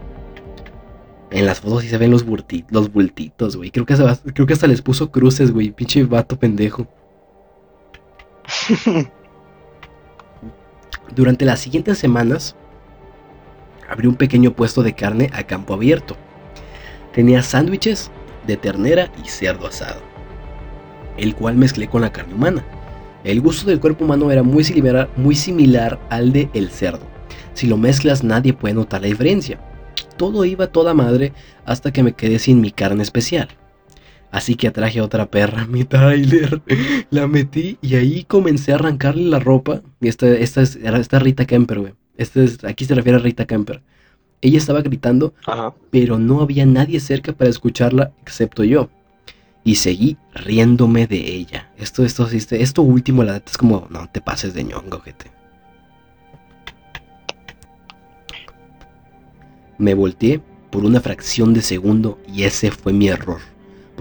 [1.31, 2.25] En las fotos sí se ven los,
[2.69, 3.71] los bultitos, güey.
[3.71, 5.71] Creo, que hasta- creo que hasta les puso cruces, güey.
[5.71, 6.87] Pinche vato pendejo.
[11.13, 12.55] Durante las siguientes semanas,
[13.89, 16.15] abrí un pequeño puesto de carne a campo abierto.
[17.13, 18.11] Tenía sándwiches
[18.47, 20.01] de ternera y cerdo asado,
[21.17, 22.63] el cual mezclé con la carne humana.
[23.23, 27.05] El gusto del cuerpo humano era muy similar, muy similar al de el cerdo.
[27.53, 29.59] Si lo mezclas nadie puede notar la diferencia.
[30.17, 31.33] Todo iba toda madre
[31.65, 33.49] hasta que me quedé sin mi carne especial.
[34.31, 36.61] Así que atraje a otra perra mi trailer,
[37.09, 39.81] la metí y ahí comencé a arrancarle la ropa.
[39.99, 41.93] Y esta, esta es esta Rita Kemper, güey.
[42.17, 43.81] Este es- aquí se refiere a Rita Kemper.
[44.43, 45.73] Ella estaba gritando Ajá.
[45.91, 48.89] pero no había nadie cerca para escucharla excepto yo.
[49.63, 51.69] Y seguí riéndome de ella.
[51.77, 55.27] Esto, esto, esto, esto último, la neta es como, no te pases de ñongo, gente.
[59.77, 63.39] Me volteé por una fracción de segundo y ese fue mi error.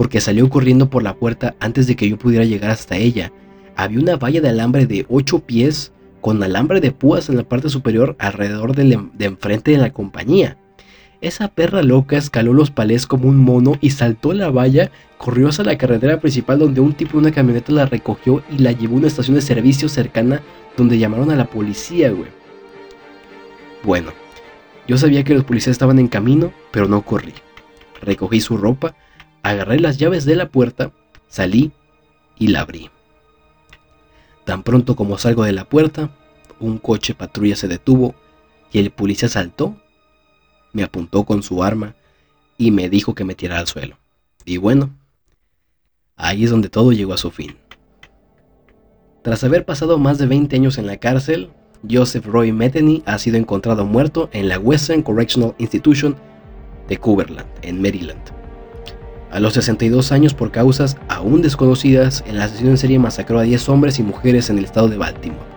[0.01, 3.31] Porque salió corriendo por la puerta antes de que yo pudiera llegar hasta ella.
[3.75, 7.69] Había una valla de alambre de 8 pies con alambre de púas en la parte
[7.69, 10.57] superior alrededor em- de enfrente de la compañía.
[11.21, 14.89] Esa perra loca escaló los palés como un mono y saltó la valla,
[15.19, 18.71] corrió hacia la carretera principal donde un tipo de una camioneta la recogió y la
[18.71, 20.41] llevó a una estación de servicio cercana
[20.77, 22.31] donde llamaron a la policía, güey.
[23.83, 24.13] Bueno,
[24.87, 27.33] yo sabía que los policías estaban en camino, pero no corrí.
[28.01, 28.95] Recogí su ropa,
[29.43, 30.91] agarré las llaves de la puerta,
[31.27, 31.71] salí
[32.37, 32.89] y la abrí.
[34.45, 36.11] Tan pronto como salgo de la puerta,
[36.59, 38.15] un coche patrulla se detuvo
[38.71, 39.75] y el policía saltó
[40.73, 41.95] me apuntó con su arma
[42.57, 43.97] y me dijo que me tirara al suelo.
[44.45, 44.91] Y bueno,
[46.15, 47.57] ahí es donde todo llegó a su fin.
[49.23, 51.51] Tras haber pasado más de 20 años en la cárcel,
[51.89, 56.15] Joseph Roy Metheny ha sido encontrado muerto en la Western Correctional Institution
[56.87, 58.40] de Cumberland, en Maryland.
[59.31, 63.69] A los 62 años por causas aún desconocidas, el asesino en serie masacró a 10
[63.69, 65.49] hombres y mujeres en el estado de Baltimore.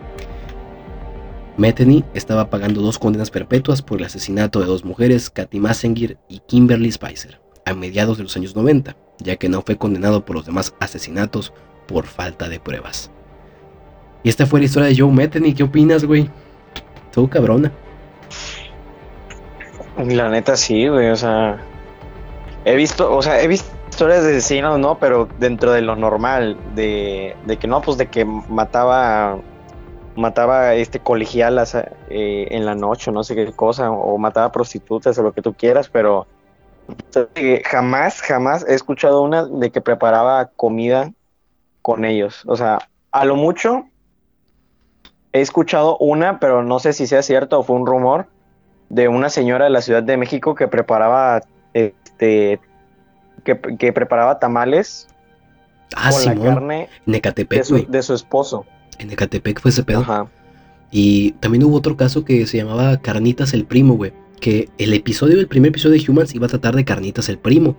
[1.56, 6.38] Metheny estaba pagando dos condenas perpetuas por el asesinato de dos mujeres, Katy Massengill y
[6.40, 10.46] Kimberly Spicer, a mediados de los años 90, ya que no fue condenado por los
[10.46, 11.52] demás asesinatos
[11.88, 13.10] por falta de pruebas.
[14.22, 15.52] Y esta fue la historia de Joe Metheny.
[15.52, 16.30] ¿Qué opinas, güey?
[17.12, 17.72] Todo cabrona.
[19.98, 21.60] La neta sí, güey, o sea,
[22.64, 24.98] he visto, o sea, he visto historias de asesinos, ¿no?
[24.98, 29.38] Pero dentro de lo normal, de, de que no, pues de que mataba
[30.16, 35.22] mataba este colegialas eh, en la noche, no sé qué cosa, o mataba prostitutas o
[35.22, 36.26] lo que tú quieras, pero
[37.64, 41.12] jamás, jamás he escuchado una de que preparaba comida
[41.82, 42.42] con ellos.
[42.46, 42.78] O sea,
[43.10, 43.86] a lo mucho
[45.32, 48.26] he escuchado una, pero no sé si sea cierto o fue un rumor,
[48.88, 51.40] de una señora de la Ciudad de México que preparaba,
[52.24, 52.60] este,
[53.78, 55.08] que, preparaba tamales
[55.94, 58.64] ah, con la carne de, su, de su esposo.
[58.98, 60.00] En Ecatepec fue ese pedo.
[60.00, 60.28] Ajá.
[60.90, 64.12] Y también hubo otro caso que se llamaba Carnitas el Primo, güey.
[64.40, 67.76] Que el episodio, el primer episodio de Humans iba a tratar de Carnitas el Primo.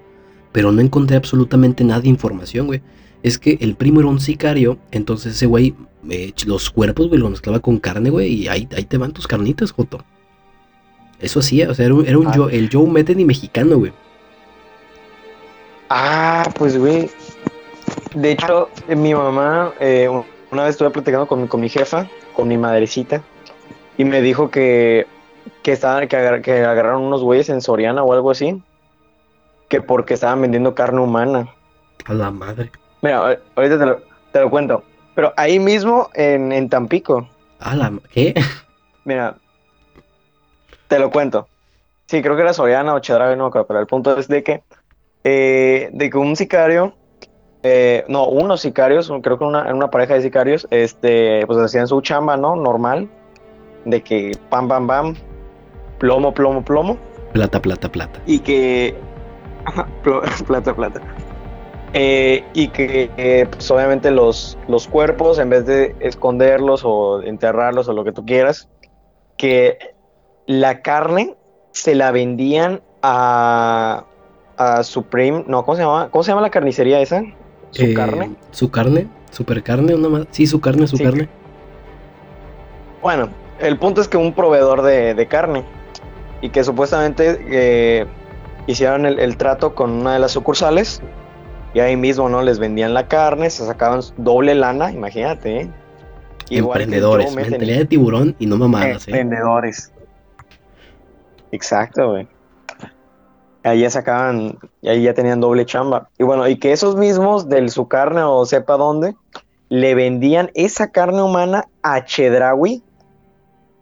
[0.51, 2.81] Pero no encontré absolutamente nada de información, güey.
[3.23, 5.73] Es que el primo era un sicario, entonces ese güey,
[6.09, 9.25] eh, los cuerpos, güey, los mezclaba con carne, güey, y ahí, ahí te van tus
[9.25, 10.05] carnitas, Joto.
[11.19, 12.47] Eso hacía, o sea, era, un, era un ah.
[12.51, 13.93] el Joe Metheny mexicano, güey.
[15.89, 17.09] Ah, pues, güey.
[18.13, 20.09] De hecho, mi mamá, eh,
[20.51, 23.21] una vez estuve platicando con, con mi jefa, con mi madrecita,
[23.97, 25.05] y me dijo que,
[25.63, 28.61] que, estaban, que, agarraron unos güeyes en Soriana o algo así,
[29.69, 31.47] que porque estaban vendiendo carne humana.
[32.05, 32.71] A la madre.
[33.01, 34.83] Mira, ahorita te lo, te lo cuento.
[35.13, 37.27] Pero ahí mismo, en, en Tampico.
[37.59, 38.33] ¿A la qué?
[39.05, 39.35] Mira,
[40.87, 41.47] te lo cuento.
[42.07, 44.63] Sí, creo que era Soriana o Chedraui, no pero el punto es de que,
[45.25, 46.93] eh, de que un sicario
[47.67, 51.99] eh, no, unos sicarios, creo que una, una pareja de sicarios, este, pues hacían su
[52.01, 52.55] chamba, ¿no?
[52.55, 53.09] Normal,
[53.85, 55.15] de que pam, pam, pam,
[55.97, 56.99] plomo, plomo, plomo.
[57.33, 58.21] Plata, plata, plata.
[58.27, 58.95] Y que,
[60.47, 61.01] plata, plata.
[61.93, 67.87] Eh, y que eh, pues obviamente los, los cuerpos, en vez de esconderlos o enterrarlos
[67.87, 68.69] o lo que tú quieras,
[69.37, 69.79] que
[70.45, 71.35] la carne
[71.71, 74.05] se la vendían a,
[74.57, 76.09] a Supreme, no, ¿cómo se llama?
[76.09, 77.23] ¿Cómo se llama la carnicería esa?
[77.71, 78.35] ¿Su eh, carne?
[78.51, 79.07] ¿Su carne?
[79.31, 79.95] ¿Super carne?
[79.95, 80.27] Una más?
[80.31, 81.27] Sí, su carne, su carne.
[83.01, 83.29] Bueno,
[83.59, 85.63] el punto es que un proveedor de, carne
[86.41, 88.05] y que supuestamente eh,
[88.67, 91.01] hicieron el, trato con una de las sucursales
[91.73, 95.61] y ahí mismo no les vendían la carne, se sacaban doble lana, imagínate.
[95.61, 95.69] ¿eh?
[96.49, 99.07] Emprendedores, mentalidad de tiburón y no mamadas.
[99.07, 99.11] ¿eh?
[99.11, 99.91] Emprendedores.
[101.51, 102.34] Exacto, güey
[103.65, 106.09] ahí ya sacaban, ahí ya tenían doble chamba.
[106.19, 109.15] Y bueno, y que esos mismos del su carne o sepa dónde,
[109.69, 112.83] le vendían esa carne humana a Chedrawi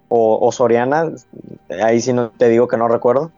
[0.08, 1.12] o, Soriana,
[1.84, 3.32] ahí sí no te digo que no recuerdo.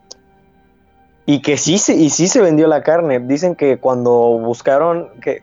[1.26, 3.20] Y que sí se, y sí se vendió la carne.
[3.20, 5.41] Dicen que cuando buscaron, que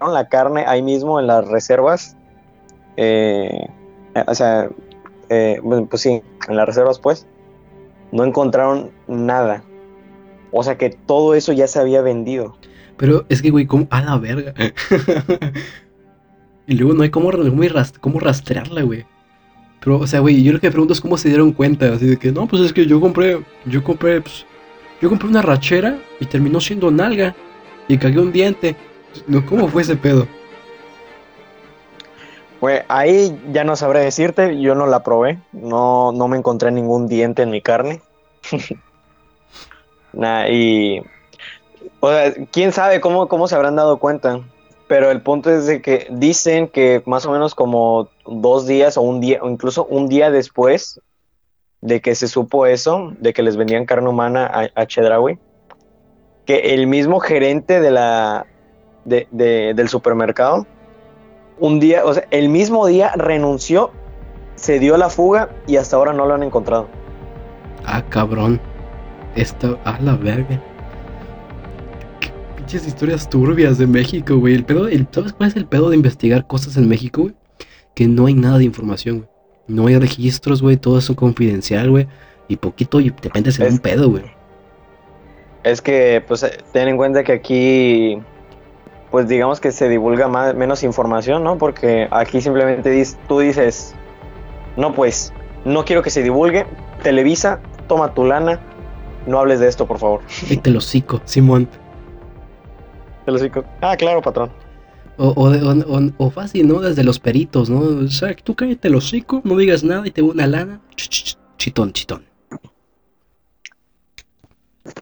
[0.00, 2.16] la carne ahí mismo en las reservas,
[2.96, 3.68] eh,
[4.26, 4.70] o sea,
[5.28, 7.26] eh, pues sí, en las reservas pues,
[8.10, 9.62] no encontraron nada
[10.52, 12.56] o sea que todo eso ya se había vendido.
[12.96, 13.86] Pero es que, güey, ¿cómo?
[13.90, 14.54] A la verga.
[16.66, 17.30] y luego no hay cómo,
[18.00, 19.04] cómo rastrearla, güey.
[19.80, 21.92] Pero, o sea, güey, yo lo que me pregunto es cómo se dieron cuenta.
[21.92, 24.46] Así de que, no, pues es que yo compré, yo compré, pues,
[25.00, 27.34] yo compré una rachera y terminó siendo nalga.
[27.88, 28.76] Y cagué un diente.
[29.26, 30.28] No, ¿Cómo fue ese pedo?
[32.60, 35.40] Güey, ahí ya no sabré decirte, yo no la probé.
[35.50, 38.00] No, no me encontré ningún diente en mi carne.
[40.12, 41.02] Nah, y.
[42.00, 44.40] O sea, quién sabe cómo, cómo se habrán dado cuenta.
[44.88, 49.02] Pero el punto es de que dicen que más o menos como dos días o
[49.02, 51.00] un día, o incluso un día después
[51.80, 54.86] de que se supo eso, de que les vendían carne humana a, a
[56.46, 58.46] que el mismo gerente de la,
[59.04, 60.66] de, del supermercado,
[61.58, 63.90] un día, o sea, el mismo día renunció,
[64.54, 66.88] se dio la fuga y hasta ahora no lo han encontrado.
[67.84, 68.60] Ah, cabrón.
[69.34, 70.60] Esto, a la verga.
[72.20, 74.54] Qué pinches historias turbias de México, güey.
[74.54, 77.34] El pedo, el, ¿sabes cuál es el pedo de investigar cosas en México, güey?
[77.94, 79.28] Que no hay nada de información, güey.
[79.68, 80.76] No hay registros, güey.
[80.76, 82.06] Todo eso confidencial, güey.
[82.48, 84.24] Y poquito y te metes en un pedo, güey.
[85.64, 88.18] Es que, pues, eh, ten en cuenta que aquí,
[89.10, 91.56] pues, digamos que se divulga más, menos información, ¿no?
[91.56, 93.94] Porque aquí simplemente tú dices,
[94.76, 95.32] no, pues,
[95.64, 96.66] no quiero que se divulgue.
[97.02, 98.60] Televisa, toma tu lana,
[99.26, 100.20] no hables de esto, por favor.
[100.50, 101.68] Y te lo cico, Simón.
[103.24, 103.64] Te lo cico.
[103.80, 104.50] Ah, claro, patrón.
[105.18, 106.80] O, o, o- o fácil, ¿no?
[106.80, 107.80] Desde los peritos, ¿no?
[108.04, 110.80] O sea, tú cállate el hocico, no digas nada y te voy una lana.
[110.96, 112.24] Ch, ch, ch, Chitón, chitón.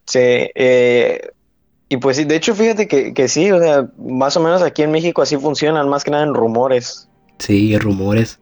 [0.06, 1.30] Sí, eh,
[1.88, 4.82] y pues sí, de hecho, fíjate que, que sí, o sea, más o menos aquí
[4.82, 7.08] en México así funcionan, más que nada en rumores.
[7.38, 8.40] Sí, rumores.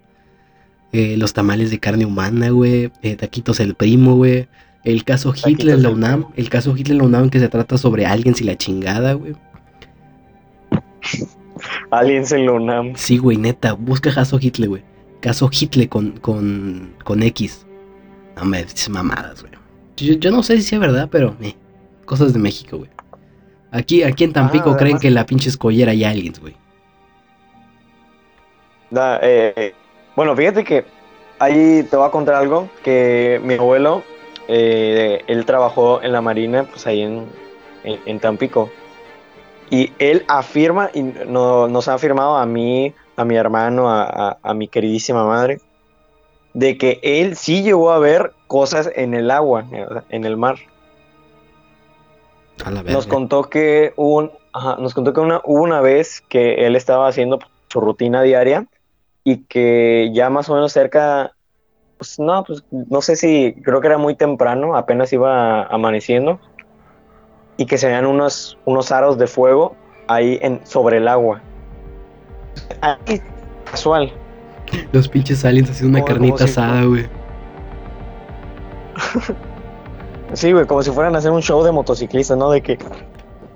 [0.93, 2.91] Eh, los tamales de carne humana, güey.
[3.03, 4.49] eh, taquitos el primo, güey.
[4.89, 6.27] El caso Hitler en la el UNAM.
[6.35, 9.35] El caso Hitler en la UNAM que se trata sobre aliens y la chingada, güey.
[11.91, 12.93] Aliens en la UNAM.
[12.97, 13.75] Sí, güey, neta.
[13.75, 14.83] Busca caso Hitler, güey.
[15.21, 17.67] Caso Hitler con, con, con X.
[18.37, 19.53] No me mamadas, güey.
[19.99, 21.55] Yo, yo no sé si sea verdad, pero eh,
[22.07, 22.91] cosas de México, güey.
[23.71, 26.55] Aquí, aquí en Tampico Ah, creen además- que la pinche escollera hay aliens, güey.
[28.91, 29.75] Da, eh,
[30.17, 30.87] bueno, fíjate que
[31.39, 34.03] ahí te voy a contar algo, que mi abuelo,
[34.49, 37.27] eh, él trabajó en la marina, pues ahí en,
[37.85, 38.71] en, en Tampico.
[39.71, 44.39] Y él afirma, y no, nos ha afirmado a mí, a mi hermano, a, a-
[44.43, 45.61] a mi queridísima madre,
[46.55, 50.57] de que él sí llegó a ver cosas en el agua, eh, en el mar.
[52.65, 56.67] A la Nos contó que un- ajá, nos contó que una, hubo una vez que
[56.67, 57.39] él estaba haciendo
[57.69, 58.67] su rutina diaria
[59.25, 61.33] y que ya más o menos cerca,
[61.99, 66.39] pues no, pues no sé si, creo que era muy temprano, apenas iba amaneciendo
[67.57, 69.75] y que se veían unos, unos aros de fuego
[70.07, 71.41] ahí en, sobre el agua.
[72.81, 73.21] Ahí,
[73.71, 74.13] casual.
[74.93, 77.07] Los pinches aliens haciendo una Como- carnita como si asada, güey.
[80.35, 82.51] Sí, güey, como si fueran a hacer un show de motociclistas, ¿no?
[82.51, 82.79] De que,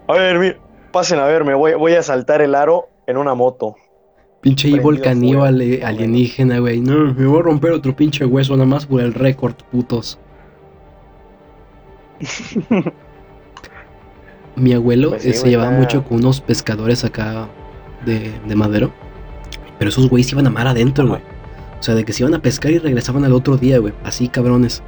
[0.08, 0.56] a ver, mira,
[0.90, 3.76] pasen a verme, voy, voy a saltar el aro en una moto.
[4.42, 6.80] Pinche Evil caníbal eh, alienígena, güey.
[6.80, 10.18] No, me voy a romper otro pinche hueso nada más por el récord, putos.
[14.56, 17.48] Mi abuelo Pues sí, eh, se llevaba mucho con unos pescadores acá
[18.04, 18.92] de, de madero.
[19.78, 21.20] Pero esos güeyes se iban a mar adentro, güey.
[21.78, 23.94] O sea, de que se iban a pescar y regresaban al otro día, güey.
[24.02, 24.82] Así, cabrones.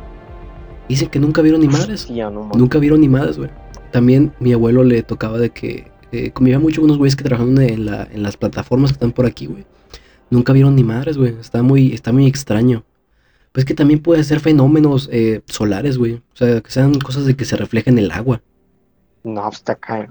[0.89, 2.11] Dicen que nunca vieron ni madres.
[2.11, 2.51] No.
[2.55, 3.51] Nunca vieron ni madres, güey.
[3.93, 7.59] También mi abuelo le tocaba de que eh, convivía mucho con unos güeyes que trabajaban
[7.61, 9.65] en, la, en las plataformas que están por aquí, güey.
[10.31, 11.35] Nunca vieron ni madres, güey.
[11.41, 12.85] Está muy, está muy extraño.
[13.53, 16.15] Pues que también puede ser fenómenos eh, solares, güey.
[16.15, 18.41] O sea, que sean cosas de que se reflejen en el agua.
[19.23, 20.11] No, pues está, ca-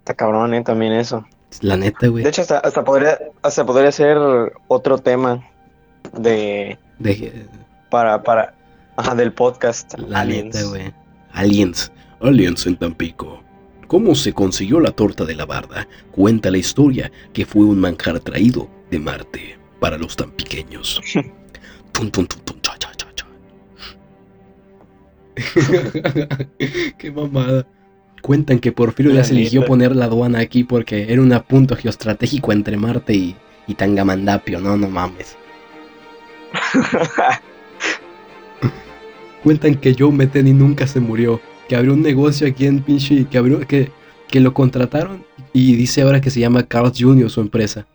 [0.00, 0.62] está cabrón, ¿eh?
[0.62, 1.24] También eso.
[1.60, 2.24] La neta, güey.
[2.24, 4.18] De hecho, hasta, hasta, podría, hasta podría ser
[4.68, 5.42] otro tema
[6.18, 7.46] de De-
[7.90, 8.54] para, para
[8.96, 10.54] ajá, del podcast la Aliens.
[10.56, 10.92] neta, güey.
[11.32, 11.90] Aliens.
[12.20, 13.40] Aliens en Tampico.
[13.94, 15.86] ¿Cómo se consiguió la torta de la barda?
[16.10, 21.00] Cuenta la historia que fue un manjar traído de Marte para los tampiqueños.
[21.92, 23.24] Tun, tun, tun, tun, cha, cha, cha, cha.
[26.98, 27.68] Qué mamada.
[28.20, 32.50] Cuentan que Porfirio ya se eligió poner la aduana aquí porque era un punto geoestratégico
[32.50, 33.36] entre Marte y,
[33.68, 34.58] y Tangamandapio.
[34.58, 35.36] No, no mames.
[39.44, 41.40] Cuentan que Joe Meteni nunca se murió.
[41.68, 43.26] Que abrió un negocio aquí en pinche.
[43.26, 43.60] Que abrió.
[43.66, 43.90] Que,
[44.28, 45.24] que lo contrataron.
[45.52, 47.30] Y dice ahora que se llama Carl Jr.
[47.30, 47.86] su empresa.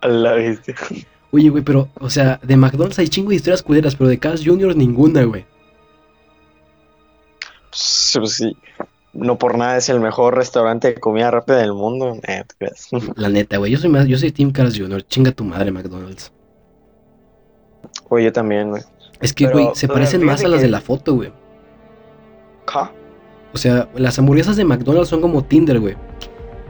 [0.00, 0.74] A la bestia.
[1.30, 4.38] Oye, güey, pero, o sea, de McDonald's hay chingo de historias culeras, pero de Carl
[4.44, 4.74] Jr.
[4.76, 5.44] ninguna, güey.
[7.70, 8.56] Pues, pues sí.
[9.14, 12.18] No por nada es el mejor restaurante de comida rápida del mundo.
[12.26, 12.44] Eh.
[13.16, 13.70] La neta, güey.
[13.72, 15.02] Yo soy más, yo soy Team Carl Jr.
[15.06, 16.32] Chinga tu madre, McDonald's.
[18.08, 18.82] Oye, yo también, güey.
[19.20, 21.32] Es que, güey, se parecen más a las que- de la foto, güey.
[22.72, 22.90] Ja.
[23.52, 25.94] O sea, las hamburguesas de McDonald's son como Tinder, güey.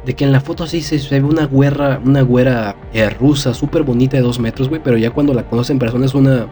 [0.04, 3.54] De que en la foto así se, se ve una güera, una güera eh, rusa,
[3.54, 4.80] súper bonita de dos metros, güey.
[4.82, 6.48] Pero ya cuando la conocen en persona es una.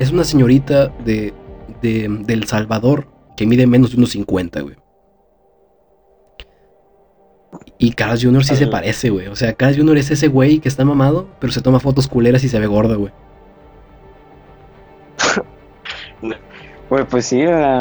[0.00, 1.32] Es una señorita de,
[1.80, 3.06] de, de El Salvador
[3.36, 4.76] que mide menos de unos 50, güey.
[7.78, 8.44] Y Carl Jr.
[8.44, 9.28] sí se parece, güey.
[9.28, 9.98] O sea, Carl Jr.
[9.98, 12.96] es ese güey que está mamado, pero se toma fotos culeras y se ve gorda,
[12.96, 13.12] güey.
[16.88, 17.40] Güey, pues sí.
[17.40, 17.78] eh,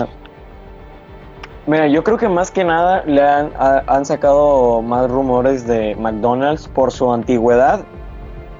[1.68, 5.96] Mira, yo creo que más que nada le han, ha- han sacado más rumores de
[5.96, 7.84] McDonald's por su antigüedad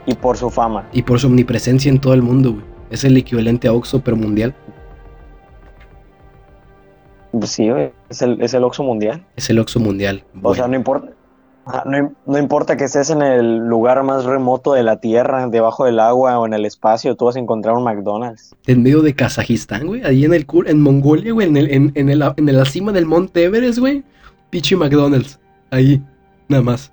[0.08, 0.88] y por su fama.
[0.92, 2.64] Y por su omnipresencia en todo el mundo, güey.
[2.90, 4.56] Es el equivalente a Oxxo, pero mundial.
[7.32, 9.24] Pues sí, güey, es el, es el Oxxo mundial.
[9.36, 10.24] Es el Oxxo mundial.
[10.36, 10.56] O Bueno.
[10.56, 11.10] sea, no importa.
[11.86, 16.00] No, no importa que estés en el lugar más remoto de la Tierra, debajo del
[16.00, 18.56] agua o en el espacio, tú vas a encontrar un McDonald's.
[18.68, 21.92] en medio de Kazajistán, güey, ahí en el cul- en Mongolia, güey, en el, en,
[21.96, 24.04] en el- en la cima del Monte Everest, güey.
[24.52, 25.40] Pichi McDonald's.
[25.72, 26.04] Ahí,
[26.48, 26.92] nada más.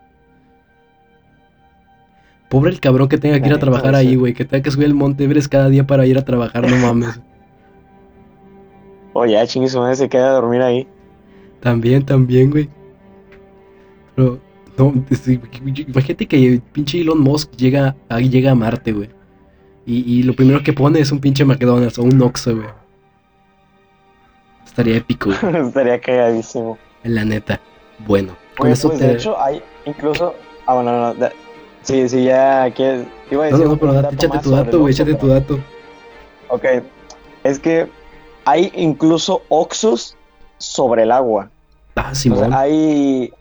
[2.49, 4.33] Pobre el cabrón que tenga que ir a trabajar ahí, güey.
[4.35, 7.20] Que tenga que subir el Monte Everest cada día para ir a trabajar, no mames.
[9.14, 10.87] Oye, ya chingue su madre se queda a dormir ahí.
[11.61, 12.68] También, también, güey.
[14.16, 14.39] Pero
[14.79, 15.39] No, sí,
[15.87, 19.11] imagínate que pinche Elon Musk llega, ahí llega a Marte, güey.
[19.85, 22.68] Y, y lo primero que pone es un pinche McDonald's o un Oxxo, güey.
[24.64, 25.66] Estaría épico, güey.
[25.68, 26.79] Estaría cagadísimo.
[27.03, 27.61] La neta.
[28.07, 29.07] Bueno, con Oye, eso pues te...
[29.09, 30.35] de hecho hay incluso...
[30.66, 31.14] Ah, bueno, no, no.
[31.14, 31.33] da-
[31.83, 33.07] Sí, sí, ya quieres...
[33.31, 35.59] Iba a No, decir no, pero date, échate tu dato, el güey, échate tu dato.
[36.49, 36.64] Ok,
[37.43, 37.89] es que
[38.45, 40.16] hay incluso Oxxos
[40.59, 41.51] sobre el agua.
[41.97, 42.51] Ah, O Simón.
[42.51, 43.33] sea, hay...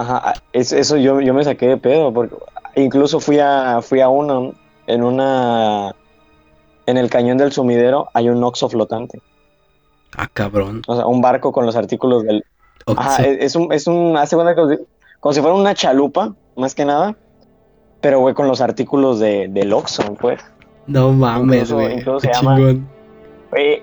[0.00, 2.34] Ajá, es- eso yo, yo me saqué de pedo, porque
[2.76, 4.54] incluso fui a, fui a uno,
[4.86, 5.94] en una...
[6.86, 9.20] En el cañón del sumidero hay un Oxxo flotante.
[10.16, 10.82] Ah, cabrón.
[10.88, 12.44] O sea, un barco con los artículos del...
[12.86, 13.00] Oxxo.
[13.02, 14.74] Ajá, es, es un, es un, hace cuenta como,
[15.20, 17.14] como si fuera una chalupa, más que nada,
[18.00, 20.40] pero güey, con los artículos de, del Oxxo, pues.
[20.86, 21.98] no mames, güey.
[21.98, 22.58] incluso se llama-.
[23.50, 23.82] Güey,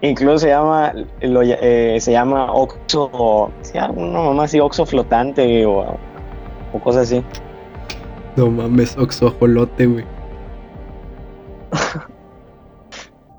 [0.00, 5.64] incluso se llama, lo eh, se llama Oxxo, se llama una mamá así, Oxxo flotante
[5.66, 5.96] o,
[6.72, 7.24] o cosas así.
[8.36, 10.04] No mames, Oxxo ajolote, güey.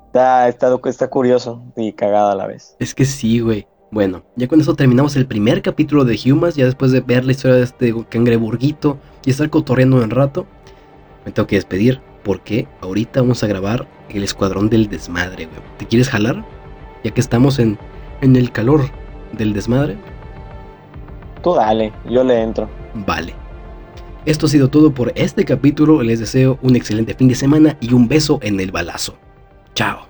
[0.06, 2.74] Está, está, está curioso y cagada a la vez.
[2.78, 3.66] Es que sí, güey.
[3.90, 6.56] Bueno, ya con eso terminamos el primer capítulo de Humas.
[6.56, 10.46] Ya después de ver la historia de este cangreburguito y estar cotorreando un rato,
[11.24, 12.00] me tengo que despedir.
[12.24, 15.60] Porque ahorita vamos a grabar el escuadrón del desmadre, güey.
[15.78, 16.44] ¿Te quieres jalar?
[17.04, 17.78] Ya que estamos en,
[18.20, 18.90] en el calor
[19.32, 19.96] del desmadre.
[21.42, 22.68] Tú dale, yo le entro.
[22.94, 23.34] Vale.
[24.26, 26.02] Esto ha sido todo por este capítulo.
[26.02, 29.16] Les deseo un excelente fin de semana y un beso en el balazo.
[29.74, 30.06] Chao.